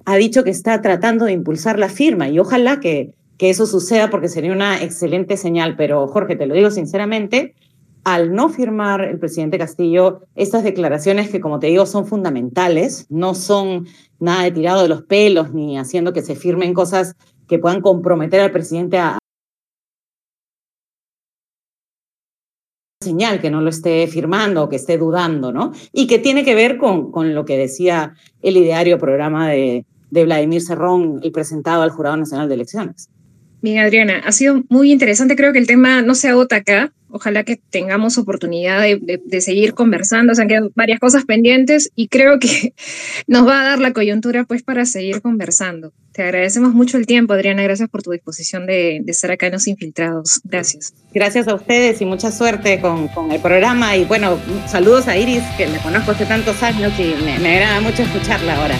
ha 0.05 0.15
dicho 0.17 0.43
que 0.43 0.49
está 0.49 0.81
tratando 0.81 1.25
de 1.25 1.33
impulsar 1.33 1.79
la 1.79 1.89
firma 1.89 2.29
y 2.29 2.39
ojalá 2.39 2.79
que, 2.79 3.13
que 3.37 3.49
eso 3.49 3.65
suceda 3.65 4.09
porque 4.09 4.29
sería 4.29 4.51
una 4.51 4.81
excelente 4.81 5.37
señal, 5.37 5.75
pero 5.75 6.07
Jorge, 6.07 6.35
te 6.35 6.45
lo 6.45 6.53
digo 6.53 6.71
sinceramente, 6.71 7.55
al 8.03 8.33
no 8.33 8.49
firmar 8.49 9.01
el 9.01 9.17
presidente 9.17 9.57
Castillo 9.57 10.21
estas 10.35 10.63
declaraciones 10.63 11.29
que, 11.29 11.41
como 11.41 11.59
te 11.59 11.67
digo, 11.67 11.87
son 11.87 12.05
fundamentales, 12.05 13.07
no 13.09 13.33
son 13.33 13.87
nada 14.19 14.43
de 14.43 14.51
tirado 14.51 14.83
de 14.83 14.89
los 14.89 15.01
pelos 15.03 15.53
ni 15.53 15.77
haciendo 15.77 16.13
que 16.13 16.21
se 16.21 16.35
firmen 16.35 16.73
cosas 16.73 17.15
que 17.47 17.59
puedan 17.59 17.81
comprometer 17.81 18.41
al 18.41 18.51
presidente 18.51 18.99
a 18.99 19.17
señal 23.05 23.39
que 23.39 23.49
no 23.49 23.61
lo 23.61 23.69
esté 23.69 24.05
firmando 24.07 24.63
o 24.63 24.69
que 24.69 24.75
esté 24.75 24.97
dudando, 24.97 25.53
¿no? 25.53 25.71
Y 25.93 26.07
que 26.07 26.19
tiene 26.19 26.43
que 26.43 26.55
ver 26.55 26.77
con, 26.77 27.11
con 27.11 27.33
lo 27.33 27.45
que 27.45 27.57
decía 27.57 28.13
el 28.41 28.57
ideario 28.57 28.97
programa 28.97 29.49
de, 29.49 29.85
de 30.11 30.25
Vladimir 30.25 30.61
Cerrón 30.61 31.19
y 31.23 31.31
presentado 31.31 31.83
al 31.83 31.91
Jurado 31.91 32.17
Nacional 32.17 32.47
de 32.47 32.55
Elecciones. 32.55 33.09
Bien, 33.65 33.79
Adriana, 33.79 34.21
ha 34.23 34.31
sido 34.31 34.61
muy 34.69 34.91
interesante. 34.91 35.35
Creo 35.35 35.51
que 35.51 35.57
el 35.57 35.65
tema 35.65 36.03
no 36.03 36.13
se 36.13 36.27
agota 36.27 36.57
acá. 36.57 36.93
Ojalá 37.09 37.43
que 37.43 37.55
tengamos 37.55 38.19
oportunidad 38.19 38.79
de, 38.83 39.41
seguir 39.41 39.73
conversando. 39.73 40.35
Se 40.35 40.43
han 40.43 40.47
quedado 40.47 40.71
varias 40.75 40.99
cosas 40.99 41.25
pendientes 41.25 41.89
y 41.95 42.07
creo 42.07 42.37
que 42.37 42.75
nos 43.27 43.47
va 43.47 43.61
a 43.61 43.63
dar 43.63 43.79
la 43.79 43.91
coyuntura 43.91 44.43
pues 44.43 44.61
para 44.61 44.85
seguir 44.85 45.19
conversando. 45.19 45.93
Te 46.11 46.21
agradecemos 46.21 46.75
mucho 46.75 46.99
el 46.99 47.07
tiempo, 47.07 47.33
Adriana. 47.33 47.63
Gracias 47.63 47.89
por 47.89 48.03
tu 48.03 48.11
disposición 48.11 48.67
de, 48.67 48.97
estar 49.07 49.31
acá 49.31 49.47
en 49.47 49.53
Los 49.53 49.65
Infiltrados. 49.65 50.41
Gracias. 50.43 50.93
Gracias 51.11 51.47
a 51.47 51.55
ustedes 51.55 51.99
y 52.01 52.05
mucha 52.05 52.31
suerte 52.31 52.79
con, 52.79 53.09
el 53.31 53.41
programa. 53.41 53.97
Y 53.97 54.05
bueno, 54.05 54.37
saludos 54.67 55.07
a 55.07 55.17
Iris, 55.17 55.41
que 55.57 55.65
me 55.65 55.79
conozco 55.79 56.11
hace 56.11 56.27
tantos 56.27 56.61
años 56.61 56.93
y 56.99 57.15
me 57.23 57.55
agrada 57.55 57.81
mucho 57.81 58.03
escucharla 58.03 58.61
ahora. 58.61 58.75